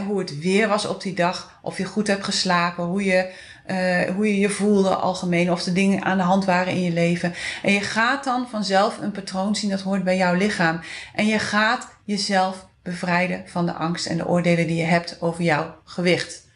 Hoe 0.07 0.19
het 0.19 0.39
weer 0.39 0.67
was 0.67 0.85
op 0.85 1.01
die 1.01 1.15
dag. 1.15 1.59
Of 1.61 1.77
je 1.77 1.85
goed 1.85 2.07
hebt 2.07 2.23
geslapen. 2.23 2.83
Hoe 2.83 3.03
je 3.03 3.33
uh, 3.67 4.15
hoe 4.15 4.27
je 4.27 4.39
je 4.39 4.49
voelde 4.49 4.95
algemeen, 4.95 5.51
of 5.51 5.63
de 5.63 5.71
dingen 5.71 6.03
aan 6.03 6.17
de 6.17 6.23
hand 6.23 6.45
waren 6.45 6.73
in 6.73 6.81
je 6.81 6.91
leven. 6.91 7.33
En 7.61 7.73
je 7.73 7.81
gaat 7.81 8.23
dan 8.23 8.47
vanzelf 8.49 8.97
een 9.01 9.11
patroon 9.11 9.55
zien 9.55 9.69
dat 9.69 9.81
hoort 9.81 10.03
bij 10.03 10.17
jouw 10.17 10.33
lichaam. 10.33 10.81
En 11.13 11.27
je 11.27 11.39
gaat 11.39 11.94
jezelf 12.05 12.67
bevrijden 12.83 13.43
van 13.47 13.65
de 13.65 13.73
angst 13.73 14.05
en 14.05 14.17
de 14.17 14.27
oordelen 14.27 14.67
die 14.67 14.75
je 14.75 14.83
hebt 14.83 15.21
over 15.21 15.43
jouw 15.43 15.75
gewicht. 15.85 16.47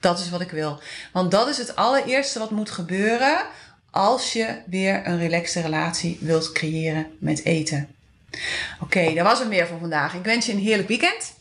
Dat 0.00 0.18
is 0.18 0.30
wat 0.30 0.40
ik 0.40 0.50
wil. 0.50 0.80
Want 1.12 1.30
dat 1.30 1.48
is 1.48 1.58
het 1.58 1.76
allereerste 1.76 2.38
wat 2.38 2.50
moet 2.50 2.70
gebeuren 2.70 3.46
als 3.90 4.32
je 4.32 4.58
weer 4.66 5.06
een 5.06 5.18
relaxte 5.18 5.60
relatie 5.60 6.18
wilt 6.20 6.52
creëren 6.52 7.06
met 7.18 7.44
eten. 7.44 7.88
Oké, 8.80 9.14
dat 9.14 9.24
was 9.24 9.38
het 9.38 9.48
meer 9.48 9.66
voor 9.66 9.78
vandaag. 9.78 10.14
Ik 10.14 10.24
wens 10.24 10.46
je 10.46 10.52
een 10.52 10.58
heerlijk 10.58 10.88
weekend. 10.88 11.34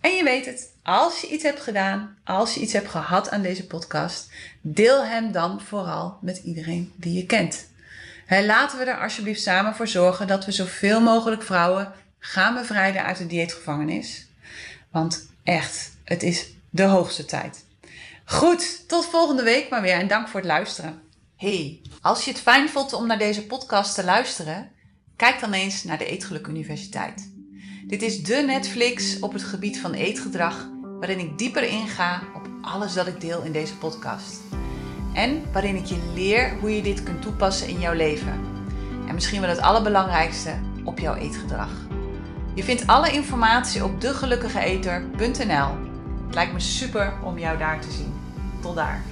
En 0.00 0.10
je 0.10 0.24
weet 0.24 0.46
het, 0.46 0.68
als 0.82 1.20
je 1.20 1.28
iets 1.28 1.42
hebt 1.42 1.60
gedaan, 1.60 2.16
als 2.24 2.54
je 2.54 2.60
iets 2.60 2.72
hebt 2.72 2.88
gehad 2.88 3.30
aan 3.30 3.42
deze 3.42 3.66
podcast, 3.66 4.30
deel 4.60 5.04
hem 5.04 5.32
dan 5.32 5.60
vooral 5.60 6.18
met 6.20 6.40
iedereen 6.44 6.92
die 6.96 7.14
je 7.14 7.26
kent. 7.26 7.66
laten 8.28 8.78
we 8.78 8.84
er 8.84 9.00
alsjeblieft 9.00 9.42
samen 9.42 9.74
voor 9.74 9.88
zorgen 9.88 10.26
dat 10.26 10.44
we 10.44 10.52
zoveel 10.52 11.00
mogelijk 11.00 11.42
vrouwen 11.42 11.92
gaan 12.20 12.54
bevrijden 12.54 13.04
uit 13.04 13.16
de 13.16 13.26
dieetgevangenis. 13.26 14.26
Want 14.90 15.28
echt, 15.42 15.92
het 16.04 16.22
is 16.22 16.50
de 16.70 16.82
hoogste 16.82 17.24
tijd. 17.24 17.64
Goed, 18.24 18.88
tot 18.88 19.06
volgende 19.06 19.42
week 19.42 19.68
maar 19.70 19.82
weer 19.82 19.94
en 19.94 20.08
dank 20.08 20.28
voor 20.28 20.40
het 20.40 20.48
luisteren. 20.48 21.02
Hey, 21.36 21.80
als 22.00 22.24
je 22.24 22.30
het 22.30 22.40
fijn 22.40 22.68
vond 22.68 22.92
om 22.92 23.06
naar 23.06 23.18
deze 23.18 23.46
podcast 23.46 23.94
te 23.94 24.04
luisteren, 24.04 24.70
kijk 25.16 25.40
dan 25.40 25.52
eens 25.52 25.84
naar 25.84 25.98
de 25.98 26.06
Eetgeluk 26.06 26.46
Universiteit. 26.46 27.32
Dit 27.86 28.02
is 28.02 28.22
de 28.22 28.42
Netflix 28.46 29.18
op 29.18 29.32
het 29.32 29.42
gebied 29.42 29.80
van 29.80 29.92
eetgedrag, 29.92 30.68
waarin 30.82 31.18
ik 31.18 31.38
dieper 31.38 31.62
inga 31.62 32.22
op 32.34 32.48
alles 32.62 32.94
dat 32.94 33.06
ik 33.06 33.20
deel 33.20 33.42
in 33.42 33.52
deze 33.52 33.76
podcast. 33.76 34.40
En 35.14 35.52
waarin 35.52 35.76
ik 35.76 35.84
je 35.84 36.12
leer 36.14 36.58
hoe 36.58 36.76
je 36.76 36.82
dit 36.82 37.02
kunt 37.02 37.22
toepassen 37.22 37.68
in 37.68 37.80
jouw 37.80 37.94
leven. 37.94 38.40
En 39.08 39.14
misschien 39.14 39.40
wel 39.40 39.50
het 39.50 39.60
allerbelangrijkste, 39.60 40.54
op 40.84 40.98
jouw 40.98 41.14
eetgedrag. 41.14 41.89
Je 42.54 42.64
vindt 42.64 42.86
alle 42.86 43.10
informatie 43.12 43.84
op 43.84 44.00
degelukkigeeter.nl. 44.00 45.68
Het 46.26 46.34
lijkt 46.34 46.52
me 46.52 46.60
super 46.60 47.12
om 47.22 47.38
jou 47.38 47.58
daar 47.58 47.80
te 47.80 47.90
zien. 47.90 48.12
Tot 48.60 48.74
daar. 48.74 49.02